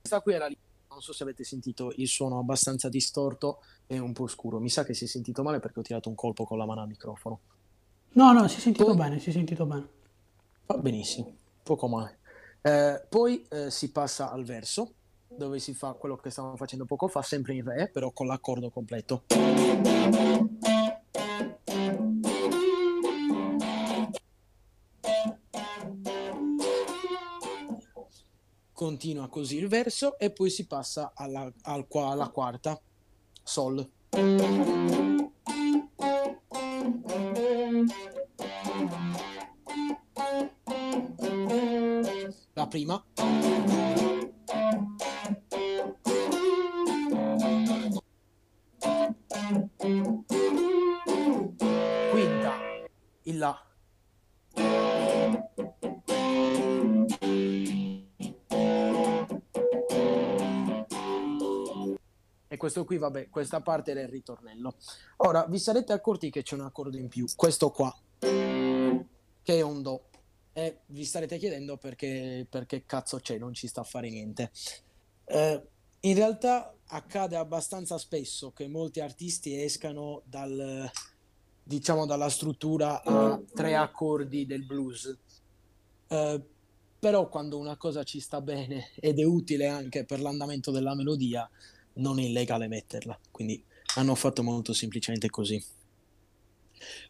Questa 0.00 0.20
qui 0.20 0.34
era 0.34 0.46
lì. 0.46 0.56
Non 0.90 1.00
so 1.00 1.14
se 1.14 1.22
avete 1.22 1.42
sentito 1.42 1.94
il 1.96 2.08
suono 2.08 2.38
abbastanza 2.38 2.90
distorto 2.90 3.62
e 3.86 3.98
un 3.98 4.12
po' 4.12 4.26
scuro. 4.26 4.60
Mi 4.60 4.68
sa 4.68 4.84
che 4.84 4.92
si 4.92 5.04
è 5.04 5.08
sentito 5.08 5.42
male 5.42 5.60
perché 5.60 5.80
ho 5.80 5.82
tirato 5.82 6.10
un 6.10 6.14
colpo 6.14 6.44
con 6.44 6.58
la 6.58 6.66
mano 6.66 6.82
al 6.82 6.88
microfono. 6.88 7.40
No, 8.12 8.32
no, 8.32 8.46
si 8.48 8.58
è 8.58 8.60
sentito 8.60 8.84
Poi... 8.84 8.96
bene, 8.96 9.18
si 9.18 9.30
è 9.30 9.32
sentito 9.32 9.64
bene. 9.64 9.98
Va 10.70 10.78
benissimo, 10.78 11.34
poco 11.64 11.88
male. 11.88 12.18
Eh, 12.62 13.04
poi 13.08 13.44
eh, 13.50 13.72
si 13.72 13.90
passa 13.90 14.30
al 14.30 14.44
verso, 14.44 14.92
dove 15.26 15.58
si 15.58 15.74
fa 15.74 15.94
quello 15.94 16.14
che 16.14 16.30
stavamo 16.30 16.54
facendo 16.54 16.84
poco 16.84 17.08
fa, 17.08 17.22
sempre 17.22 17.54
in 17.54 17.64
re, 17.64 17.88
però 17.88 18.12
con 18.12 18.28
l'accordo 18.28 18.70
completo. 18.70 19.24
Continua 28.72 29.28
così 29.28 29.56
il 29.56 29.66
verso 29.66 30.16
e 30.20 30.30
poi 30.30 30.50
si 30.50 30.68
passa 30.68 31.10
alla, 31.16 31.52
al, 31.62 31.84
alla 31.90 32.28
quarta, 32.28 32.80
sol. 33.42 35.09
Prima. 42.70 43.04
Quinta, 52.10 52.54
il 53.24 53.38
La. 53.38 53.64
E 62.46 62.56
questo 62.56 62.84
qui, 62.84 62.98
vabbè, 62.98 63.28
questa 63.30 63.60
parte 63.60 63.90
era 63.90 64.00
il 64.00 64.08
ritornello. 64.08 64.76
Ora, 65.18 65.44
vi 65.48 65.58
sarete 65.58 65.92
accorti 65.92 66.30
che 66.30 66.42
c'è 66.42 66.54
un 66.54 66.60
accordo 66.62 66.96
in 66.96 67.08
più, 67.08 67.26
questo 67.34 67.70
qua, 67.70 67.92
che 68.20 69.02
è 69.42 69.60
un 69.60 69.82
Do 69.82 70.09
e 70.52 70.80
vi 70.86 71.04
starete 71.04 71.38
chiedendo 71.38 71.76
perché, 71.76 72.46
perché 72.48 72.84
cazzo 72.84 73.18
c'è, 73.18 73.38
non 73.38 73.54
ci 73.54 73.66
sta 73.66 73.82
a 73.82 73.84
fare 73.84 74.10
niente. 74.10 74.50
Eh, 75.24 75.62
in 76.00 76.14
realtà 76.14 76.74
accade 76.86 77.36
abbastanza 77.36 77.98
spesso 77.98 78.52
che 78.52 78.66
molti 78.66 79.00
artisti 79.00 79.60
escano 79.60 80.22
dal, 80.24 80.90
diciamo, 81.62 82.06
dalla 82.06 82.28
struttura 82.28 83.02
a 83.02 83.40
tre 83.54 83.76
accordi 83.76 84.46
del 84.46 84.64
blues. 84.64 85.16
Eh, 86.08 86.42
però 86.98 87.28
quando 87.28 87.58
una 87.58 87.76
cosa 87.76 88.02
ci 88.02 88.20
sta 88.20 88.40
bene 88.40 88.90
ed 88.96 89.18
è 89.18 89.24
utile 89.24 89.68
anche 89.68 90.04
per 90.04 90.20
l'andamento 90.20 90.70
della 90.70 90.94
melodia, 90.94 91.48
non 91.94 92.18
è 92.18 92.22
illegale 92.22 92.66
metterla. 92.66 93.18
Quindi 93.30 93.62
hanno 93.96 94.14
fatto 94.14 94.42
molto 94.42 94.72
semplicemente 94.72 95.30
così. 95.30 95.62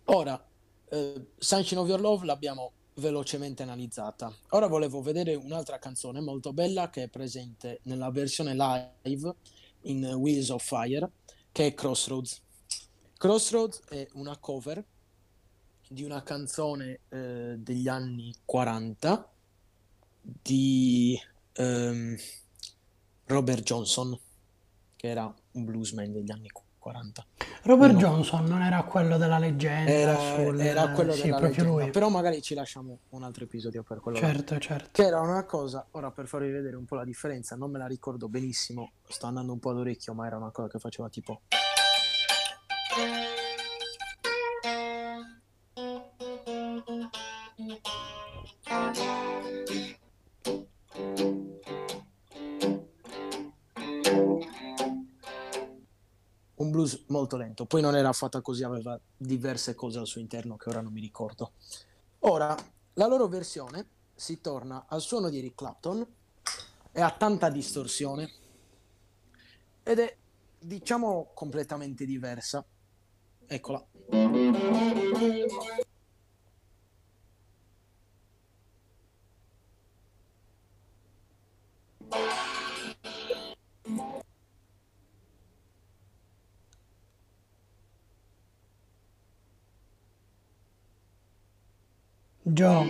Ora, 0.04 0.44
eh, 0.90 1.26
Sunshine 1.38 1.80
of 1.80 1.88
Your 1.88 2.00
Love 2.00 2.26
l'abbiamo 2.26 2.72
velocemente 2.94 3.62
analizzata. 3.62 4.34
Ora 4.50 4.66
volevo 4.66 5.02
vedere 5.02 5.34
un'altra 5.34 5.78
canzone 5.78 6.20
molto 6.20 6.52
bella 6.52 6.90
che 6.90 7.04
è 7.04 7.08
presente 7.08 7.80
nella 7.84 8.10
versione 8.10 8.54
live 8.54 9.34
in 9.82 10.04
Wheels 10.04 10.50
of 10.50 10.64
Fire, 10.64 11.10
che 11.52 11.66
è 11.66 11.74
Crossroads. 11.74 12.40
Crossroads 13.16 13.82
è 13.88 14.06
una 14.14 14.36
cover 14.38 14.84
di 15.88 16.04
una 16.04 16.22
canzone 16.22 17.00
eh, 17.08 17.56
degli 17.58 17.88
anni 17.88 18.32
40 18.44 19.28
di 20.22 21.18
um, 21.58 22.16
Robert 23.24 23.62
Johnson, 23.62 24.18
che 24.96 25.08
era 25.08 25.34
un 25.52 25.64
bluesman 25.64 26.12
degli 26.12 26.30
anni 26.30 26.48
40. 26.48 26.69
Robert 27.62 27.92
no. 27.92 27.98
Johnson 27.98 28.44
non 28.46 28.62
era 28.62 28.82
quello 28.82 29.18
della 29.18 29.38
leggenda, 29.38 29.90
era, 29.90 30.16
sul... 30.16 30.58
era 30.58 30.90
quello 30.90 31.12
sì, 31.12 31.22
della 31.24 31.38
leggenda, 31.40 31.70
lui. 31.70 31.90
però 31.90 32.08
magari 32.08 32.40
ci 32.40 32.54
lasciamo 32.54 33.00
un 33.10 33.22
altro 33.22 33.44
episodio 33.44 33.82
per 33.82 34.00
quello. 34.00 34.18
Certo, 34.18 34.54
là. 34.54 34.60
certo. 34.60 34.88
Che 34.92 35.04
era 35.04 35.20
una 35.20 35.44
cosa, 35.44 35.86
ora 35.92 36.10
per 36.10 36.26
farvi 36.26 36.50
vedere 36.50 36.76
un 36.76 36.86
po' 36.86 36.96
la 36.96 37.04
differenza, 37.04 37.54
non 37.54 37.70
me 37.70 37.78
la 37.78 37.86
ricordo 37.86 38.28
benissimo, 38.28 38.92
sto 39.06 39.26
andando 39.26 39.52
un 39.52 39.58
po' 39.58 39.70
ad 39.70 39.76
orecchio, 39.76 40.14
ma 40.14 40.26
era 40.26 40.36
una 40.36 40.50
cosa 40.50 40.68
che 40.68 40.78
faceva 40.78 41.08
tipo... 41.08 41.42
molto 57.10 57.36
lento. 57.36 57.66
Poi 57.66 57.80
non 57.80 57.94
era 57.94 58.12
fatta 58.12 58.40
così, 58.40 58.64
aveva 58.64 58.98
diverse 59.16 59.74
cose 59.74 59.98
al 59.98 60.06
suo 60.06 60.20
interno 60.20 60.56
che 60.56 60.68
ora 60.68 60.80
non 60.80 60.92
mi 60.92 61.00
ricordo. 61.00 61.52
Ora, 62.20 62.56
la 62.94 63.06
loro 63.06 63.28
versione 63.28 63.86
si 64.14 64.40
torna 64.40 64.86
al 64.88 65.00
suono 65.00 65.28
di 65.28 65.38
Eric 65.38 65.54
Clapton 65.54 66.06
e 66.92 67.00
ha 67.00 67.10
tanta 67.10 67.48
distorsione 67.48 68.30
ed 69.82 69.98
è, 69.98 70.16
diciamo, 70.58 71.30
completamente 71.34 72.04
diversa. 72.04 72.64
Eccola. 73.46 73.84
Gio. 92.60 92.86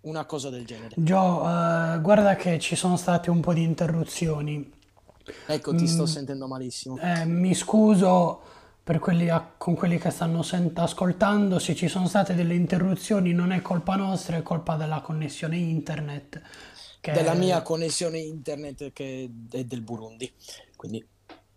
Una 0.00 0.24
cosa 0.24 0.48
del 0.48 0.64
genere. 0.64 0.94
Gio, 0.96 1.42
uh, 1.42 2.00
guarda 2.00 2.34
che 2.36 2.58
ci 2.58 2.74
sono 2.74 2.96
state 2.96 3.28
un 3.28 3.40
po' 3.40 3.52
di 3.52 3.62
interruzioni. 3.62 4.72
Ecco, 5.46 5.74
ti 5.74 5.86
sto 5.86 6.04
mm, 6.04 6.06
sentendo 6.06 6.46
malissimo. 6.46 6.98
Eh, 6.98 7.26
mi 7.26 7.54
scuso 7.54 8.40
per 8.82 9.00
quelli 9.00 9.28
a, 9.28 9.52
con 9.58 9.74
quelli 9.74 9.98
che 9.98 10.08
stanno 10.08 10.42
sent- 10.42 10.78
ascoltando, 10.78 11.58
se 11.58 11.74
ci 11.74 11.88
sono 11.88 12.08
state 12.08 12.34
delle 12.34 12.54
interruzioni 12.54 13.34
non 13.34 13.52
è 13.52 13.60
colpa 13.60 13.96
nostra, 13.96 14.38
è 14.38 14.42
colpa 14.42 14.76
della 14.76 15.02
connessione 15.02 15.58
internet. 15.58 16.40
Della 17.02 17.34
mia 17.34 17.60
connessione 17.60 18.18
internet 18.18 18.92
che 18.92 19.30
è 19.50 19.64
del 19.64 19.82
Burundi, 19.82 20.32
quindi 20.74 21.06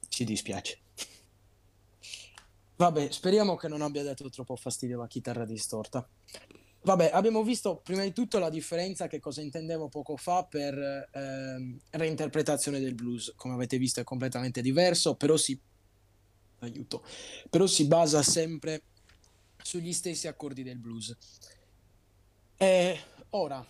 ci 0.09 0.25
dispiace. 0.25 0.77
Vabbè, 2.81 3.11
speriamo 3.11 3.55
che 3.57 3.67
non 3.67 3.83
abbia 3.83 4.01
dato 4.01 4.27
troppo 4.31 4.55
fastidio 4.55 4.97
la 4.97 5.05
chitarra 5.05 5.45
distorta. 5.45 6.03
Vabbè, 6.81 7.11
abbiamo 7.13 7.43
visto 7.43 7.75
prima 7.77 8.01
di 8.01 8.11
tutto 8.11 8.39
la 8.39 8.49
differenza 8.49 9.05
che 9.05 9.19
cosa 9.19 9.41
intendevo 9.41 9.87
poco 9.87 10.17
fa 10.17 10.45
per 10.45 11.07
ehm, 11.13 11.79
reinterpretazione 11.91 12.79
del 12.79 12.95
blues. 12.95 13.33
Come 13.35 13.53
avete 13.53 13.77
visto 13.77 13.99
è 13.99 14.03
completamente 14.03 14.63
diverso, 14.63 15.13
però 15.13 15.37
si, 15.37 15.55
aiuto, 16.61 17.05
però 17.51 17.67
si 17.67 17.85
basa 17.85 18.23
sempre 18.23 18.81
sugli 19.61 19.93
stessi 19.93 20.27
accordi 20.27 20.63
del 20.63 20.79
blues. 20.79 21.15
E 22.57 22.99
ora, 23.29 23.63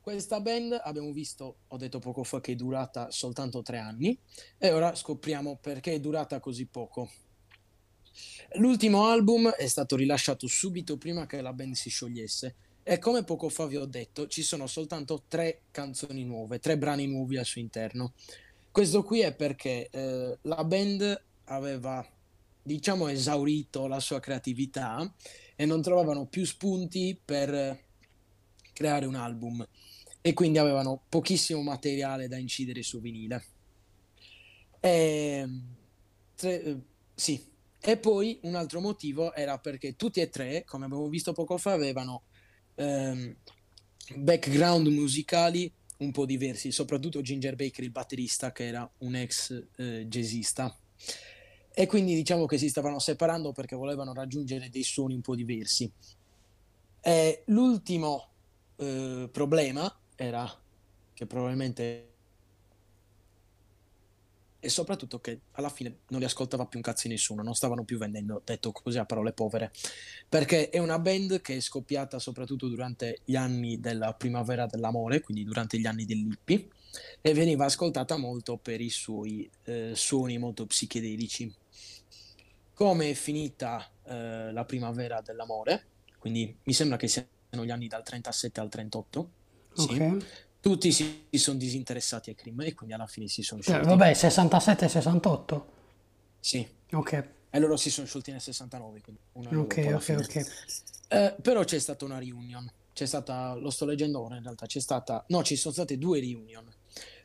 questa 0.00 0.40
band 0.40 0.76
abbiamo 0.82 1.12
visto, 1.12 1.58
ho 1.68 1.76
detto 1.76 2.00
poco 2.00 2.24
fa, 2.24 2.40
che 2.40 2.50
è 2.50 2.56
durata 2.56 3.12
soltanto 3.12 3.62
tre 3.62 3.78
anni 3.78 4.18
e 4.58 4.72
ora 4.72 4.92
scopriamo 4.92 5.58
perché 5.62 5.92
è 5.92 6.00
durata 6.00 6.40
così 6.40 6.66
poco. 6.66 7.08
L'ultimo 8.54 9.06
album 9.06 9.48
è 9.50 9.66
stato 9.66 9.96
rilasciato 9.96 10.46
subito 10.46 10.96
prima 10.96 11.26
che 11.26 11.40
la 11.40 11.52
band 11.52 11.74
si 11.74 11.90
sciogliesse 11.90 12.54
e 12.82 12.98
come 12.98 13.22
poco 13.22 13.50
fa 13.50 13.66
vi 13.66 13.76
ho 13.76 13.84
detto 13.84 14.26
ci 14.28 14.42
sono 14.42 14.66
soltanto 14.66 15.24
tre 15.28 15.62
canzoni 15.70 16.24
nuove, 16.24 16.58
tre 16.58 16.78
brani 16.78 17.06
nuovi 17.06 17.36
al 17.36 17.44
suo 17.44 17.60
interno. 17.60 18.14
Questo 18.70 19.02
qui 19.02 19.20
è 19.20 19.34
perché 19.34 19.88
eh, 19.90 20.38
la 20.42 20.64
band 20.64 21.24
aveva 21.44 22.06
diciamo 22.62 23.08
esaurito 23.08 23.86
la 23.86 24.00
sua 24.00 24.20
creatività 24.20 25.14
e 25.54 25.66
non 25.66 25.82
trovavano 25.82 26.26
più 26.26 26.44
spunti 26.44 27.18
per 27.22 27.84
creare 28.72 29.06
un 29.06 29.16
album 29.16 29.66
e 30.20 30.32
quindi 30.32 30.58
avevano 30.58 31.02
pochissimo 31.08 31.62
materiale 31.62 32.28
da 32.28 32.36
incidere 32.36 32.82
su 32.82 33.00
vinile. 33.00 33.44
E, 34.80 35.48
tre, 36.34 36.62
eh, 36.62 36.76
sì. 37.14 37.56
E 37.80 37.96
poi 37.96 38.38
un 38.42 38.54
altro 38.54 38.80
motivo 38.80 39.32
era 39.34 39.58
perché 39.58 39.96
tutti 39.96 40.20
e 40.20 40.28
tre, 40.28 40.64
come 40.64 40.86
abbiamo 40.86 41.08
visto 41.08 41.32
poco 41.32 41.58
fa, 41.58 41.72
avevano 41.72 42.24
ehm, 42.74 43.36
background 44.16 44.86
musicali 44.88 45.72
un 45.98 46.12
po' 46.12 46.26
diversi, 46.26 46.70
soprattutto 46.70 47.20
Ginger 47.20 47.56
Baker, 47.56 47.84
il 47.84 47.90
batterista, 47.90 48.52
che 48.52 48.66
era 48.66 48.88
un 48.98 49.14
ex 49.14 49.66
eh, 49.76 50.06
jazzista. 50.06 50.76
E 51.72 51.86
quindi 51.86 52.14
diciamo 52.14 52.46
che 52.46 52.58
si 52.58 52.68
stavano 52.68 52.98
separando 52.98 53.52
perché 53.52 53.76
volevano 53.76 54.12
raggiungere 54.12 54.68
dei 54.68 54.82
suoni 54.82 55.14
un 55.14 55.20
po' 55.20 55.36
diversi. 55.36 55.90
E 57.00 57.42
l'ultimo 57.46 58.30
eh, 58.76 59.28
problema 59.30 60.00
era 60.16 60.52
che 61.14 61.26
probabilmente 61.26 62.17
e 64.60 64.68
soprattutto 64.68 65.20
che 65.20 65.40
alla 65.52 65.68
fine 65.68 65.98
non 66.08 66.20
li 66.20 66.26
ascoltava 66.26 66.66
più 66.66 66.78
un 66.78 66.84
cazzo 66.84 67.06
di 67.06 67.14
nessuno, 67.14 67.42
non 67.42 67.54
stavano 67.54 67.84
più 67.84 67.96
vendendo, 67.98 68.42
detto 68.44 68.72
così 68.72 68.98
a 68.98 69.04
parole 69.04 69.32
povere, 69.32 69.70
perché 70.28 70.70
è 70.70 70.78
una 70.78 70.98
band 70.98 71.40
che 71.40 71.56
è 71.56 71.60
scoppiata 71.60 72.18
soprattutto 72.18 72.66
durante 72.68 73.20
gli 73.24 73.36
anni 73.36 73.78
della 73.78 74.14
primavera 74.14 74.66
dell'amore, 74.66 75.20
quindi 75.20 75.44
durante 75.44 75.78
gli 75.78 75.86
anni 75.86 76.04
dell'hippie, 76.04 76.68
e 77.20 77.34
veniva 77.34 77.66
ascoltata 77.66 78.16
molto 78.16 78.56
per 78.56 78.80
i 78.80 78.90
suoi 78.90 79.48
eh, 79.64 79.92
suoni 79.94 80.38
molto 80.38 80.66
psichedelici. 80.66 81.52
Come 82.74 83.10
è 83.10 83.14
finita 83.14 83.88
eh, 84.04 84.52
la 84.52 84.64
primavera 84.64 85.20
dell'amore, 85.20 85.86
quindi 86.18 86.56
mi 86.62 86.72
sembra 86.72 86.96
che 86.96 87.08
siano 87.08 87.64
gli 87.64 87.70
anni 87.70 87.88
dal 87.88 88.02
37 88.02 88.60
al 88.60 88.68
38, 88.68 89.30
Ok. 89.78 89.92
sì, 89.92 90.26
tutti 90.60 90.92
si, 90.92 91.26
sono 91.32 91.58
disinteressati 91.58 92.30
ai 92.30 92.36
Cream 92.36 92.60
e 92.62 92.74
quindi 92.74 92.94
alla 92.94 93.06
fine 93.06 93.28
si 93.28 93.42
sono 93.42 93.60
Eh, 93.60 93.64
sciolti. 93.64 93.86
vabbè, 93.86 94.12
67 94.14 94.84
e 94.84 94.88
68. 94.88 95.72
Sì, 96.40 96.66
Ok, 96.92 97.28
e 97.50 97.58
loro 97.58 97.76
si 97.76 97.90
sono 97.90 98.06
sciolti 98.06 98.30
nel 98.30 98.40
69, 98.40 99.00
quindi 99.00 99.20
un 99.32 99.46
anno 99.46 99.60
ok, 99.62 99.76
ok, 99.94 100.16
ok. 100.18 100.46
Eh, 101.08 101.36
però 101.40 101.64
c'è 101.64 101.78
stata 101.78 102.04
una 102.04 102.18
reunion, 102.18 102.70
c'è 102.92 103.06
stata, 103.06 103.54
lo 103.54 103.70
sto 103.70 103.84
leggendo 103.86 104.20
ora 104.22 104.36
in 104.36 104.42
realtà, 104.42 104.66
c'è 104.66 104.80
stata, 104.80 105.24
no, 105.28 105.42
ci 105.42 105.56
sono 105.56 105.72
state 105.74 105.96
due 105.98 106.20
reunion. 106.20 106.66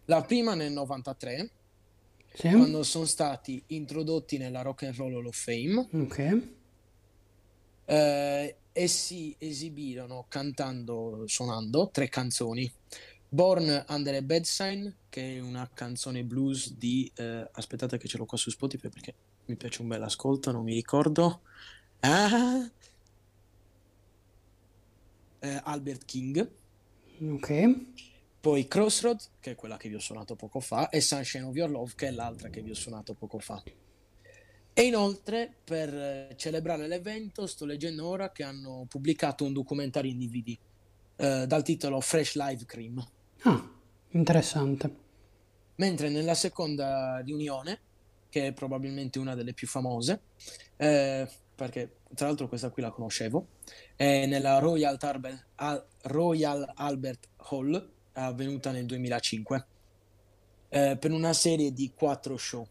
La 0.06 0.22
prima 0.24 0.54
nel 0.54 0.72
93, 0.72 1.52
Sì? 2.34 2.50
quando 2.52 2.84
sono 2.84 3.06
stati 3.06 3.64
introdotti 3.68 4.38
nella 4.38 4.62
Rock 4.62 4.84
and 4.84 4.96
Roll 4.96 5.14
Hall 5.16 5.26
of 5.28 5.38
Fame 5.38 5.88
Ok. 5.94 6.42
eh, 7.86 8.56
e 8.76 8.88
si 8.88 9.36
esibirono 9.38 10.26
cantando, 10.28 11.24
suonando 11.26 11.90
tre 11.92 12.10
canzoni. 12.10 12.72
Born 13.34 13.86
Under 13.88 14.14
a 14.14 14.22
Bad 14.22 14.44
Sign, 14.44 14.88
che 15.10 15.38
è 15.38 15.40
una 15.40 15.68
canzone 15.74 16.24
blues 16.24 16.76
di... 16.76 17.12
eh, 17.16 17.50
aspettate 17.54 17.98
che 17.98 18.08
ce 18.08 18.20
l'ho 18.20 18.26
qua 18.26 18.38
su 18.38 18.52
Spotify 18.52 18.90
perché 18.90 19.16
mi 19.46 19.56
piace 19.56 19.82
un 19.82 19.88
bel 19.88 20.04
ascolto, 20.04 20.52
non 20.52 20.64
mi 20.64 20.76
ricordo. 20.76 21.42
Ah! 22.02 22.70
Eh, 25.40 25.62
Albert 25.64 26.06
King. 26.06 26.48
Ok. 27.28 27.86
Poi 28.40 28.68
Crossroad, 28.68 29.20
che 29.40 29.52
è 29.52 29.56
quella 29.56 29.78
che 29.78 29.90
vi 29.90 29.96
ho 29.96 30.00
suonato 30.00 30.36
poco 30.36 30.60
fa, 30.60 30.90
e 30.90 31.02
Sunshine 31.02 31.46
of 31.46 31.56
Your 31.56 31.72
Love, 31.72 31.94
che 31.96 32.10
è 32.10 32.12
l'altra 32.12 32.50
che 32.50 32.62
vi 32.62 32.70
ho 32.70 32.76
suonato 32.76 33.16
poco 33.16 33.40
fa. 33.40 33.64
E 34.74 34.82
inoltre, 34.84 35.52
per 35.64 35.92
eh, 35.92 36.36
celebrare 36.38 36.86
l'evento, 36.86 37.48
sto 37.48 37.66
leggendo 37.66 38.06
ora 38.06 38.32
che 38.32 38.44
hanno 38.44 38.86
pubblicato 38.88 39.44
un 39.44 39.54
documentario 39.54 40.12
in 40.12 40.20
DVD 40.20 40.56
eh, 41.16 41.48
dal 41.48 41.64
titolo 41.64 42.00
Fresh 42.00 42.36
Live 42.36 42.66
Cream. 42.66 43.04
Ah, 43.46 43.62
interessante. 44.12 45.02
Mentre 45.76 46.10
nella 46.10 46.36
seconda 46.36 47.20
riunione, 47.20 47.82
che 48.30 48.48
è 48.48 48.54
probabilmente 48.54 49.20
una 49.20 49.36
delle 49.36 49.54
più 49.54 49.68
famose, 49.68 50.28
eh, 50.78 51.28
perché 51.56 52.02
tra 52.14 52.28
l'altro 52.28 52.48
questa 52.48 52.70
qui 52.70 52.82
la 52.82 52.92
conoscevo, 52.92 53.48
è 53.96 54.26
nella 54.26 54.60
Royal, 54.60 54.98
Tarbe- 54.98 55.48
Al- 55.56 55.88
Royal 56.04 56.72
Albert 56.76 57.30
Hall, 57.50 57.92
avvenuta 58.14 58.72
nel 58.72 58.86
2005, 58.86 59.68
eh, 60.70 60.98
per 61.00 61.12
una 61.12 61.34
serie 61.34 61.72
di 61.74 61.92
quattro 61.96 62.38
show. 62.38 62.68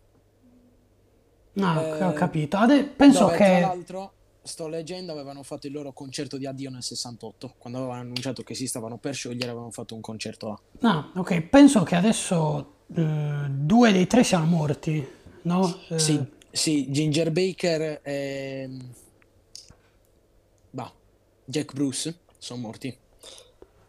Ah, 1.57 1.81
ok, 1.81 2.01
ho 2.01 2.11
Eh, 2.11 2.13
capito. 2.13 2.57
Ade- 2.57 2.85
penso 2.87 3.25
dove 3.25 3.37
tra 3.41 3.45
che... 3.47 3.61
l'altro, 3.61 4.15
sto 4.43 4.67
leggendo, 4.69 5.13
avevano 5.13 5.43
fatto 5.43 5.67
il 5.67 5.73
loro 5.73 5.93
concerto 5.93 6.37
di 6.37 6.47
addio 6.47 6.71
nel 6.71 6.83
68, 6.83 7.55
quando 7.59 7.79
avevano 7.79 8.01
annunciato 8.01 8.43
che 8.43 8.55
si 8.55 8.67
stavano 8.67 8.99
per 8.99 9.15
sciogliere, 9.15 9.51
avevano 9.51 9.71
fatto 9.71 9.95
un 9.95 10.01
concerto 10.01 10.49
là. 10.49 10.91
Ah, 10.91 11.13
ok, 11.15 11.43
penso 11.43 11.83
che 11.83 11.95
adesso 11.95 12.75
eh, 12.95 13.47
due 13.49 13.93
dei 13.93 14.07
tre 14.07 14.25
siano 14.25 14.47
morti, 14.47 15.07
no? 15.43 15.81
Eh, 15.89 15.99
Sì, 15.99 16.21
sì, 16.51 16.91
Ginger 16.91 17.31
Baker 17.31 18.01
e 18.03 18.69
bah, 20.71 20.93
Jack 21.45 21.73
Bruce 21.73 22.19
sono 22.39 22.61
morti. 22.61 22.97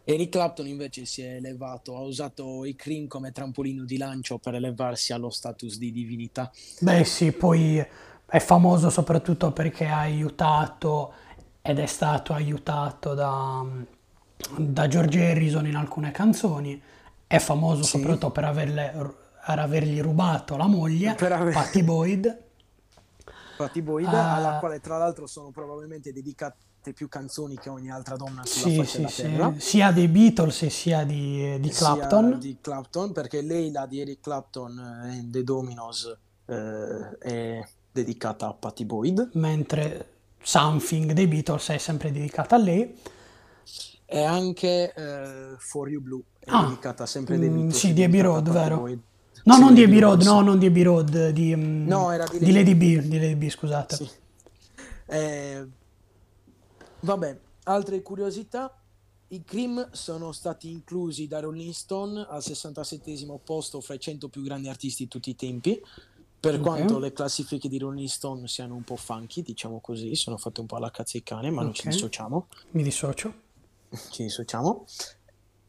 Eric 0.06 0.28
Clapton 0.28 0.66
invece 0.66 1.06
si 1.06 1.22
è 1.22 1.36
elevato, 1.36 1.96
ha 1.96 2.02
usato 2.02 2.66
i 2.66 2.76
Cream 2.76 3.06
come 3.06 3.32
trampolino 3.32 3.84
di 3.84 3.96
lancio 3.96 4.36
per 4.36 4.54
elevarsi 4.54 5.14
allo 5.14 5.30
status 5.30 5.78
di 5.78 5.90
divinità. 5.92 6.52
Beh 6.80 7.04
sì, 7.04 7.32
poi 7.32 7.82
è 8.26 8.38
famoso 8.38 8.90
soprattutto 8.90 9.52
perché 9.52 9.86
ha 9.86 9.98
aiutato 10.00 11.12
ed 11.62 11.78
è 11.78 11.86
stato 11.86 12.32
aiutato 12.32 13.14
da, 13.14 13.64
da 14.56 14.86
George 14.88 15.30
Harrison 15.30 15.66
in 15.66 15.76
alcune 15.76 16.10
canzoni. 16.10 16.80
È 17.26 17.38
famoso 17.38 17.82
Sì. 17.82 17.90
soprattutto 17.98 18.30
per 18.30 18.44
averle, 18.44 18.92
per 19.46 19.58
avergli 19.58 20.00
rubato 20.00 20.56
la 20.56 20.66
moglie, 20.66 21.10
aver- 21.10 21.52
Patty 21.52 21.82
Boyd. 21.82 22.42
Patty 23.56 23.82
Boyd, 23.82 24.08
Ah. 24.08 24.34
alla 24.34 24.58
quale 24.58 24.80
tra 24.80 24.98
l'altro 24.98 25.26
sono 25.26 25.50
probabilmente 25.50 26.12
dedicate 26.12 26.92
più 26.92 27.08
canzoni 27.08 27.56
che 27.56 27.70
ogni 27.70 27.90
altra 27.90 28.16
donna 28.16 28.44
sulla 28.44 28.68
Sì, 28.68 28.76
faccia 28.76 29.08
sì, 29.08 29.22
sì, 29.22 29.54
sia 29.60 29.90
dei 29.90 30.08
Beatles 30.08 30.62
e 30.62 30.70
sia 30.70 31.04
di, 31.04 31.58
di 31.60 31.72
sia 31.72 31.94
Clapton. 31.94 32.38
di 32.38 32.58
Clapton, 32.60 33.12
perché 33.12 33.40
lei, 33.42 33.70
la 33.70 33.86
di 33.86 34.00
Eric 34.00 34.20
Clapton 34.20 35.06
eh, 35.06 35.14
in 35.14 35.30
The 35.30 35.44
Dominos, 35.44 36.14
eh, 36.46 37.18
è 37.18 37.66
dedicata 37.94 38.48
a 38.48 38.52
Patty 38.52 38.84
Boyd. 38.84 39.30
mentre 39.34 40.08
Something 40.42 41.12
dei 41.12 41.26
Beatles 41.26 41.68
è 41.68 41.78
sempre 41.78 42.10
dedicata 42.10 42.56
a 42.56 42.58
lei. 42.58 42.92
E 44.04 44.22
anche 44.22 44.92
eh, 44.92 45.54
For 45.58 45.88
You 45.88 46.02
Blue 46.02 46.22
è 46.38 46.50
Ah, 46.50 46.64
dedicata 46.64 47.06
sempre 47.06 47.38
dei 47.38 47.48
mm, 47.48 47.54
Beatles, 47.54 47.78
sì, 47.78 47.92
di 47.94 48.02
Abbey 48.02 48.20
Road, 48.20 48.50
vero? 48.50 48.78
Boyd. 48.78 49.00
No, 49.44 49.54
Sì, 49.54 49.60
non 49.60 49.74
di 49.74 49.82
Abbey 49.84 49.98
Road, 50.00 50.22
no, 50.22 50.40
non 50.40 50.58
di 50.58 50.66
Abbey 50.66 50.82
Road, 50.82 51.28
di, 51.30 51.54
mm, 51.54 51.86
No, 51.86 52.10
era 52.10 52.26
di 52.26 52.38
di 52.38 52.52
Lady 52.52 52.72
Lady 52.72 52.74
B, 52.74 53.02
di 53.08 53.18
Lady 53.18 53.34
B, 53.36 53.48
scusate. 53.48 53.96
Sì. 53.96 54.10
Eh, 55.06 55.66
vabbè, 57.00 57.38
altre 57.64 58.02
curiosità. 58.02 58.76
I 59.28 59.42
Cream 59.42 59.88
sono 59.92 60.32
stati 60.32 60.70
inclusi 60.70 61.26
da 61.26 61.40
Rolling 61.40 61.72
Stone 61.72 62.26
al 62.28 62.42
67 62.42 63.26
posto 63.42 63.80
fra 63.80 63.94
i 63.94 63.98
100 64.00 64.28
più 64.28 64.42
grandi 64.42 64.68
artisti 64.68 65.04
di 65.04 65.08
tutti 65.08 65.30
i 65.30 65.34
tempi. 65.34 65.80
Per 66.44 66.56
Ok. 66.56 66.60
quanto 66.60 66.98
le 66.98 67.14
classifiche 67.14 67.68
di 67.68 67.78
Rolling 67.78 68.06
Stone 68.06 68.46
siano 68.48 68.74
un 68.74 68.82
po' 68.82 68.96
funky, 68.96 69.40
diciamo 69.40 69.80
così, 69.80 70.14
sono 70.14 70.36
fatte 70.36 70.60
un 70.60 70.66
po' 70.66 70.76
alla 70.76 70.90
cazzo 70.90 71.16
di 71.16 71.22
cane, 71.22 71.50
ma 71.50 71.62
non 71.62 71.72
ci 71.72 71.88
dissociamo. 71.88 72.48
Mi 72.72 72.82
dissocio. 72.82 73.32
Ci 74.10 74.24
dissociamo. 74.24 74.84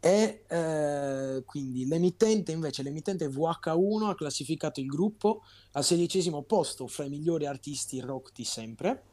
E 0.02 0.44
eh, 0.48 1.44
quindi 1.46 1.88
l'emittente, 1.88 2.52
invece, 2.52 2.84
l'emittente 2.84 3.30
VH1 3.30 4.04
ha 4.10 4.16
classificato 4.16 4.82
il 4.82 4.88
gruppo 4.88 5.44
al 5.74 5.84
sedicesimo 5.86 6.42
posto 6.42 6.88
fra 6.88 7.06
i 7.06 7.10
migliori 7.10 7.46
artisti 7.46 8.02
rock 8.02 8.32
di 8.34 8.44
sempre. 8.44 9.04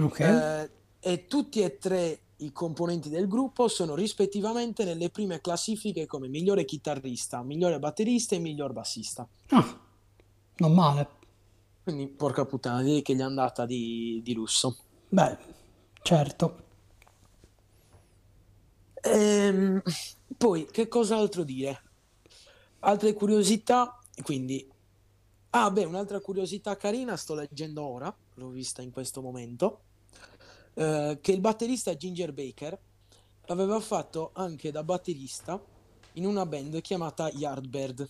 Ok. 0.00 0.18
Eh, 0.18 0.70
e 0.98 1.26
tutti 1.26 1.60
e 1.60 1.78
tre 1.78 2.22
i 2.38 2.52
componenti 2.52 3.08
del 3.08 3.28
gruppo 3.28 3.68
sono 3.68 3.94
rispettivamente 3.94 4.84
nelle 4.84 5.10
prime 5.10 5.40
classifiche 5.40 6.06
come 6.06 6.28
migliore 6.28 6.64
chitarrista, 6.64 7.42
migliore 7.42 7.78
batterista 7.78 8.34
e 8.34 8.38
miglior 8.38 8.72
bassista. 8.72 9.28
Ah, 9.50 9.79
non 10.60 10.72
male. 10.72 11.08
Quindi, 11.82 12.06
porca 12.08 12.44
puttana, 12.44 12.82
direi 12.82 13.02
che 13.02 13.14
gli 13.14 13.20
è 13.20 13.24
andata 13.24 13.66
di, 13.66 14.20
di 14.22 14.34
lusso. 14.34 14.76
Beh, 15.08 15.36
certo. 16.02 16.68
Ehm, 19.02 19.82
poi, 20.36 20.66
che 20.70 20.88
cos'altro 20.88 21.42
dire? 21.42 21.82
Altre 22.80 23.12
curiosità, 23.12 23.98
quindi... 24.22 24.68
Ah, 25.52 25.70
beh, 25.70 25.84
un'altra 25.84 26.20
curiosità 26.20 26.76
carina, 26.76 27.16
sto 27.16 27.34
leggendo 27.34 27.82
ora, 27.82 28.14
l'ho 28.34 28.48
vista 28.50 28.82
in 28.82 28.92
questo 28.92 29.20
momento, 29.20 29.80
eh, 30.74 31.18
che 31.20 31.32
il 31.32 31.40
batterista 31.40 31.96
Ginger 31.96 32.32
Baker 32.32 32.78
aveva 33.46 33.80
fatto 33.80 34.30
anche 34.34 34.70
da 34.70 34.84
batterista 34.84 35.60
in 36.14 36.26
una 36.26 36.46
band 36.46 36.80
chiamata 36.82 37.28
Yardbird, 37.30 38.08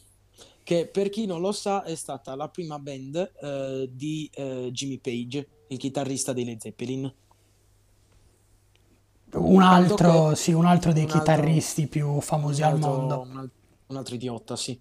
che 0.62 0.86
per 0.86 1.08
chi 1.10 1.26
non 1.26 1.40
lo 1.40 1.52
sa 1.52 1.82
è 1.82 1.94
stata 1.94 2.34
la 2.34 2.48
prima 2.48 2.78
band 2.78 3.32
eh, 3.40 3.88
di 3.92 4.30
eh, 4.34 4.68
Jimmy 4.72 4.98
Page, 4.98 5.48
il 5.68 5.78
chitarrista 5.78 6.32
dei 6.32 6.44
Led 6.44 6.60
Zeppelin. 6.60 7.12
Un 9.32 9.62
altro, 9.62 10.30
che 10.30 10.36
sì, 10.36 10.52
un 10.52 10.64
altro 10.64 10.92
dei 10.92 11.04
un 11.04 11.10
altro, 11.10 11.20
chitarristi 11.20 11.86
più 11.86 12.20
famosi 12.20 12.62
un 12.62 12.66
al 12.66 12.74
altro, 12.74 12.90
mondo. 12.90 13.20
un 13.20 13.36
al- 13.36 13.50
un 13.86 13.96
altro 13.96 14.14
idiota, 14.14 14.56
sì. 14.56 14.78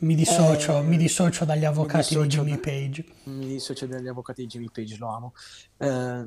Mi 0.00 0.14
dissocio, 0.14 0.82
mi 0.82 0.94
Eh, 0.94 0.98
dissocio 0.98 1.44
dagli 1.44 1.60
mi 1.60 1.66
avvocati 1.66 2.14
di 2.14 2.20
dissocio, 2.20 2.42
Jimmy 2.44 2.54
da- 2.56 2.60
Page. 2.60 3.04
mi 3.24 3.46
dissocio 3.46 3.86
dagli 3.86 4.06
avvocati 4.08 4.42
di 4.42 4.48
Jimmy 4.48 4.70
Page, 4.70 4.96
lo 4.98 5.08
amo. 5.08 5.32
Eh, 5.78 6.24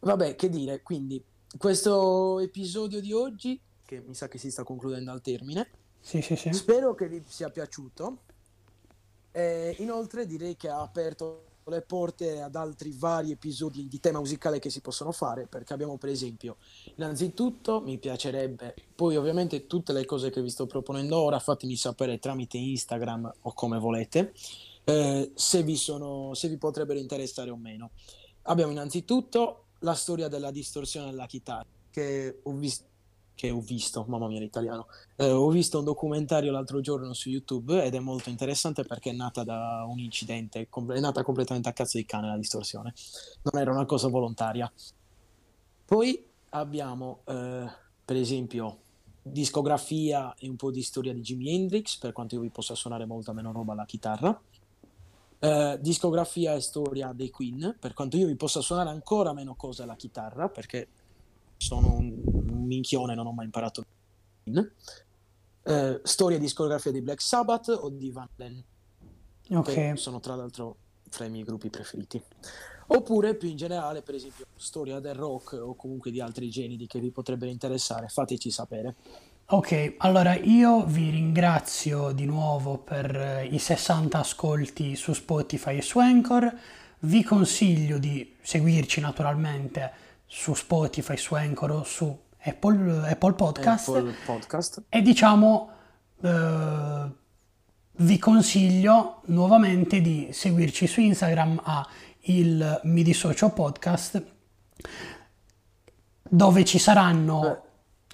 vabbè, 0.00 0.34
che 0.36 0.48
dire, 0.48 0.82
quindi 0.82 1.22
questo 1.56 2.40
episodio 2.40 3.00
di 3.00 3.12
oggi, 3.12 3.58
che 3.84 4.02
mi 4.06 4.14
sa 4.14 4.28
che 4.28 4.38
si 4.38 4.50
sta 4.50 4.64
concludendo 4.64 5.10
al 5.12 5.20
termine, 5.22 5.70
Sì, 6.00 6.22
sì, 6.22 6.36
sì. 6.36 6.52
spero 6.52 6.94
che 6.94 7.08
vi 7.08 7.22
sia 7.26 7.50
piaciuto. 7.50 8.18
E 9.30 9.76
inoltre 9.78 10.26
direi 10.26 10.56
che 10.56 10.68
ha 10.68 10.80
aperto 10.80 11.44
le 11.68 11.82
porte 11.82 12.40
ad 12.40 12.54
altri 12.56 12.94
vari 12.96 13.32
episodi 13.32 13.88
di 13.88 14.00
tema 14.00 14.18
musicale 14.18 14.58
che 14.58 14.70
si 14.70 14.80
possono 14.80 15.12
fare, 15.12 15.46
perché 15.46 15.72
abbiamo 15.72 15.96
per 15.96 16.08
esempio, 16.08 16.56
innanzitutto 16.96 17.80
mi 17.80 17.98
piacerebbe, 17.98 18.74
poi 18.94 19.16
ovviamente 19.16 19.66
tutte 19.66 19.92
le 19.92 20.04
cose 20.04 20.30
che 20.30 20.42
vi 20.42 20.50
sto 20.50 20.66
proponendo 20.66 21.16
ora 21.16 21.38
fatemi 21.38 21.76
sapere 21.76 22.18
tramite 22.18 22.56
Instagram 22.56 23.32
o 23.42 23.52
come 23.52 23.78
volete, 23.78 24.32
eh, 24.84 25.30
se 25.34 25.62
vi 25.62 25.76
sono, 25.76 26.34
se 26.34 26.48
vi 26.48 26.56
potrebbero 26.56 26.98
interessare 26.98 27.50
o 27.50 27.56
meno. 27.56 27.90
Abbiamo 28.42 28.72
innanzitutto 28.72 29.66
la 29.80 29.94
storia 29.94 30.28
della 30.28 30.50
distorsione 30.50 31.10
della 31.10 31.26
chitarra, 31.26 31.66
che 31.90 32.40
ho 32.42 32.52
visto, 32.52 32.86
che 33.38 33.50
ho 33.50 33.60
visto, 33.60 34.04
mamma 34.08 34.26
mia 34.26 34.40
l'italiano, 34.40 34.88
eh, 35.14 35.30
ho 35.30 35.48
visto 35.48 35.78
un 35.78 35.84
documentario 35.84 36.50
l'altro 36.50 36.80
giorno 36.80 37.12
su 37.12 37.28
YouTube 37.28 37.84
ed 37.84 37.94
è 37.94 38.00
molto 38.00 38.30
interessante 38.30 38.82
perché 38.82 39.10
è 39.10 39.12
nata 39.12 39.44
da 39.44 39.86
un 39.88 40.00
incidente, 40.00 40.68
è 40.68 40.98
nata 40.98 41.22
completamente 41.22 41.68
a 41.68 41.72
cazzo 41.72 41.98
di 41.98 42.04
cane 42.04 42.26
la 42.26 42.36
distorsione, 42.36 42.92
non 43.42 43.62
era 43.62 43.70
una 43.70 43.86
cosa 43.86 44.08
volontaria. 44.08 44.70
Poi 45.84 46.26
abbiamo, 46.48 47.20
eh, 47.26 47.64
per 48.04 48.16
esempio, 48.16 48.78
discografia 49.22 50.34
e 50.34 50.48
un 50.48 50.56
po' 50.56 50.72
di 50.72 50.82
storia 50.82 51.14
di 51.14 51.20
Jimi 51.20 51.54
Hendrix, 51.54 51.96
per 51.98 52.12
quanto 52.12 52.34
io 52.34 52.40
vi 52.40 52.50
possa 52.50 52.74
suonare 52.74 53.06
molta 53.06 53.32
meno 53.32 53.52
roba 53.52 53.72
alla 53.72 53.86
chitarra. 53.86 54.36
Eh, 55.38 55.78
discografia 55.80 56.54
e 56.54 56.60
storia 56.60 57.12
dei 57.12 57.30
Queen, 57.30 57.76
per 57.78 57.94
quanto 57.94 58.16
io 58.16 58.26
vi 58.26 58.34
possa 58.34 58.60
suonare 58.60 58.90
ancora 58.90 59.32
meno 59.32 59.54
cose 59.54 59.84
alla 59.84 59.94
chitarra, 59.94 60.48
perché 60.48 60.88
sono 61.56 61.94
un 61.94 62.22
minchione, 62.68 63.14
non 63.14 63.26
ho 63.26 63.32
mai 63.32 63.46
imparato. 63.46 63.84
Eh, 65.62 66.00
storia 66.02 66.36
e 66.36 66.40
discografia 66.40 66.92
di 66.92 67.02
Black 67.02 67.20
Sabbath 67.20 67.68
o 67.68 67.90
di 67.90 68.10
Van 68.10 68.28
Halen, 68.36 68.64
Ok, 69.50 69.92
sono 69.96 70.20
tra 70.20 70.34
l'altro 70.34 70.76
fra 71.10 71.24
i 71.24 71.30
miei 71.30 71.44
gruppi 71.44 71.70
preferiti. 71.70 72.22
Oppure 72.90 73.34
più 73.34 73.48
in 73.48 73.56
generale, 73.56 74.02
per 74.02 74.14
esempio, 74.14 74.46
storia 74.56 74.98
del 74.98 75.14
rock 75.14 75.52
o 75.52 75.74
comunque 75.74 76.10
di 76.10 76.20
altri 76.20 76.48
generi 76.48 76.86
che 76.86 77.00
vi 77.00 77.10
potrebbero 77.10 77.50
interessare, 77.50 78.08
fateci 78.08 78.50
sapere. 78.50 78.94
ok, 79.46 79.94
allora 79.98 80.34
io 80.36 80.84
vi 80.84 81.10
ringrazio 81.10 82.12
di 82.12 82.24
nuovo 82.24 82.78
per 82.78 83.14
eh, 83.14 83.46
i 83.46 83.58
60 83.58 84.18
ascolti 84.18 84.96
su 84.96 85.12
Spotify 85.12 85.78
e 85.78 85.82
su 85.82 85.98
Anchor. 85.98 86.54
Vi 87.00 87.22
consiglio 87.22 87.98
di 87.98 88.36
seguirci 88.42 89.00
naturalmente 89.00 89.92
su 90.26 90.54
Spotify, 90.54 91.16
su 91.16 91.34
Anchor 91.34 91.70
o 91.70 91.84
su 91.84 92.18
Apple, 92.48 93.08
Apple 93.08 93.34
Podcast. 93.34 93.88
Apple 93.88 94.14
Podcast. 94.24 94.82
E 94.88 95.02
diciamo, 95.02 95.70
eh, 96.22 97.10
vi 97.92 98.18
consiglio 98.18 99.22
nuovamente 99.26 100.00
di 100.00 100.28
seguirci 100.32 100.86
su 100.86 101.00
Instagram 101.00 101.60
a 101.64 101.86
il 102.22 102.80
Mi 102.84 103.02
Dissocio 103.02 103.50
Podcast, 103.50 104.22
dove 106.22 106.64
ci 106.64 106.78
saranno 106.78 107.62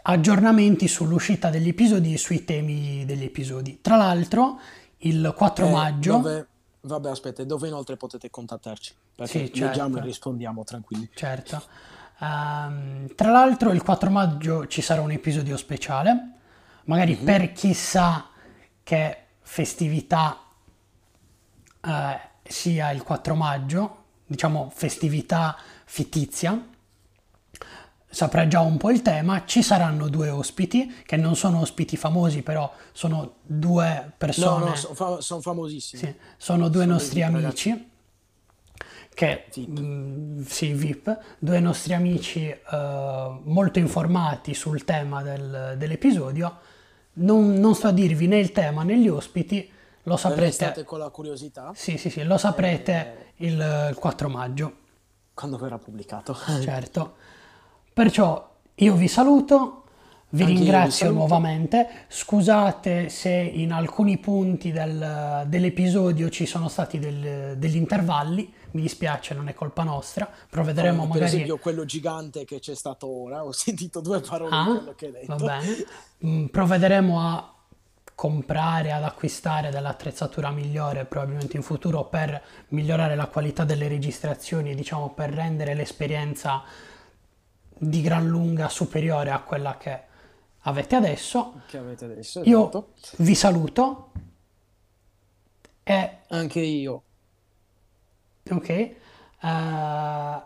aggiornamenti 0.02 0.86
sull'uscita 0.86 1.50
degli 1.50 1.68
episodi 1.68 2.14
e 2.14 2.18
sui 2.18 2.44
temi 2.44 3.04
degli 3.04 3.24
episodi. 3.24 3.80
Tra 3.80 3.96
l'altro, 3.96 4.60
il 4.98 5.32
4 5.36 5.66
eh, 5.66 5.70
maggio, 5.70 6.12
dove, 6.12 6.46
vabbè, 6.82 7.10
aspetta, 7.10 7.44
dove 7.44 7.68
inoltre 7.68 7.96
potete 7.96 8.30
contattarci? 8.30 8.94
Perché 9.14 9.50
sì, 9.52 9.60
leggiamo 9.60 9.88
e 9.88 9.92
certo. 9.92 10.06
rispondiamo 10.06 10.64
tranquilli. 10.64 11.08
Certo. 11.14 11.62
Ehm, 12.20 13.14
tra 13.14 13.30
l'altro 13.30 13.70
il 13.72 13.82
4 13.82 14.10
maggio 14.10 14.66
ci 14.66 14.82
sarà 14.82 15.00
un 15.00 15.10
episodio 15.10 15.56
speciale, 15.56 16.30
magari 16.84 17.16
Mhm. 17.18 17.24
per 17.24 17.52
chissà 17.52 18.28
che 18.82 19.18
festività 19.40 20.38
eh, 21.86 22.20
sia 22.42 22.90
il 22.92 23.02
4 23.02 23.34
maggio, 23.34 24.04
diciamo 24.26 24.70
festività 24.74 25.56
fittizia. 25.84 26.68
Saprà 28.08 28.46
già 28.46 28.60
un 28.60 28.76
po' 28.76 28.90
il 28.90 29.02
tema, 29.02 29.44
ci 29.44 29.60
saranno 29.60 30.08
due 30.08 30.28
ospiti, 30.30 31.02
che 31.04 31.16
non 31.16 31.34
sono 31.34 31.58
ospiti 31.60 31.96
famosi, 31.96 32.42
però 32.42 32.72
sono 32.92 33.34
due 33.42 34.02
No, 34.04 34.12
persone, 34.16 34.64
no, 34.66 35.20
sono 35.20 35.40
famosissimi. 35.40 36.00
sì, 36.02 36.14
sono 36.36 36.68
due 36.68 36.82
Sono 36.82 36.92
nostri 36.92 37.20
VIP, 37.20 37.32
ragazzi. 37.34 37.90
Che 39.14 39.44
VIP. 39.54 39.80
mm, 39.80 40.42
sì, 40.42 40.72
VIP, 40.72 41.18
due 41.38 41.60
nostri 41.60 41.94
amici 41.94 42.48
eh, 42.48 42.58
molto 43.44 43.78
informati 43.78 44.54
sul 44.54 44.84
tema 44.84 45.22
del- 45.22 45.74
dell'episodio. 45.78 46.58
Non, 47.14 47.54
non 47.54 47.74
sto 47.76 47.86
a 47.88 47.92
dirvi 47.92 48.26
né 48.26 48.38
il 48.38 48.50
tema 48.52 48.82
né 48.82 48.98
gli 48.98 49.08
ospiti, 49.08 49.70
lo 50.02 50.14
Restate 50.16 50.50
saprete. 50.50 50.84
con 50.84 50.98
la 50.98 51.08
curiosità 51.10 51.70
Sì, 51.74 51.96
sì, 51.96 52.10
sì, 52.10 52.24
lo 52.24 52.36
saprete 52.36 53.32
il, 53.36 53.52
il 53.90 53.96
4 53.96 54.28
maggio, 54.28 54.72
quando 55.32 55.56
verrà 55.56 55.78
pubblicato. 55.78 56.36
certo. 56.60 57.14
Perciò 57.92 58.52
io 58.74 58.94
vi 58.94 59.06
saluto, 59.08 59.84
vi 60.30 60.40
Anche 60.42 60.52
io 60.54 60.58
vi 60.58 60.64
ringrazio 60.64 61.06
saluto. 61.06 61.18
nuovamente. 61.20 61.88
Scusate 62.08 63.08
se 63.08 63.30
in 63.30 63.72
alcuni 63.72 64.18
punti 64.18 64.72
del- 64.72 65.44
dell'episodio 65.46 66.28
ci 66.28 66.44
sono 66.46 66.66
stati 66.68 66.98
del- 66.98 67.54
degli 67.56 67.76
intervalli, 67.76 68.52
mi 68.74 68.82
dispiace, 68.82 69.34
non 69.34 69.48
è 69.48 69.54
colpa 69.54 69.82
nostra. 69.84 70.28
Provvederemo 70.50 70.98
Come 71.02 71.12
per 71.12 71.20
magari. 71.20 71.34
esempio 71.36 71.58
quello 71.58 71.84
gigante 71.84 72.44
che 72.44 72.58
c'è 72.60 72.74
stato 72.74 73.06
ora, 73.08 73.44
ho 73.44 73.50
sentito 73.52 74.00
due 74.00 74.20
parole 74.20 74.50
di 74.50 74.56
Ah, 74.56 74.64
quello 74.76 74.94
che 74.94 75.06
hai 75.06 75.12
va 75.26 75.36
detto. 75.36 75.44
bene. 75.44 75.86
Mm, 76.26 76.46
Provvederemo 76.46 77.20
a 77.20 77.48
comprare, 78.16 78.92
ad 78.92 79.02
acquistare 79.02 79.70
dell'attrezzatura 79.70 80.50
migliore 80.50 81.04
probabilmente 81.04 81.56
in 81.56 81.62
futuro 81.64 82.04
per 82.04 82.40
migliorare 82.68 83.16
la 83.16 83.26
qualità 83.26 83.64
delle 83.64 83.88
registrazioni 83.88 84.74
diciamo 84.76 85.10
per 85.10 85.30
rendere 85.30 85.74
l'esperienza 85.74 86.62
di 87.76 88.00
gran 88.02 88.26
lunga 88.28 88.68
superiore 88.68 89.30
a 89.30 89.40
quella 89.40 89.76
che 89.76 90.00
avete 90.60 90.94
adesso. 90.96 91.60
Che 91.66 91.76
avete 91.76 92.04
adesso, 92.04 92.40
Io 92.44 92.60
esatto. 92.60 92.92
vi 93.18 93.34
saluto 93.34 94.12
e 95.82 96.18
Anche 96.28 96.60
io. 96.60 97.02
Ok 98.50 98.68
eh, 98.68 100.42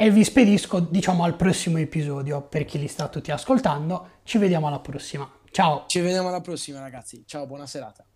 e 0.00 0.10
vi 0.10 0.22
spedisco 0.22 0.78
diciamo 0.78 1.24
al 1.24 1.34
prossimo 1.34 1.78
episodio 1.78 2.42
per 2.42 2.64
chi 2.64 2.78
li 2.78 2.86
sta 2.86 3.08
tutti 3.08 3.32
ascoltando. 3.32 4.20
Ci 4.22 4.38
vediamo 4.38 4.68
alla 4.68 4.78
prossima. 4.78 5.28
Ciao. 5.50 5.86
Ci 5.88 5.98
vediamo 5.98 6.28
alla 6.28 6.40
prossima, 6.40 6.78
ragazzi. 6.78 7.24
Ciao, 7.26 7.46
buona 7.46 7.66
serata. 7.66 8.08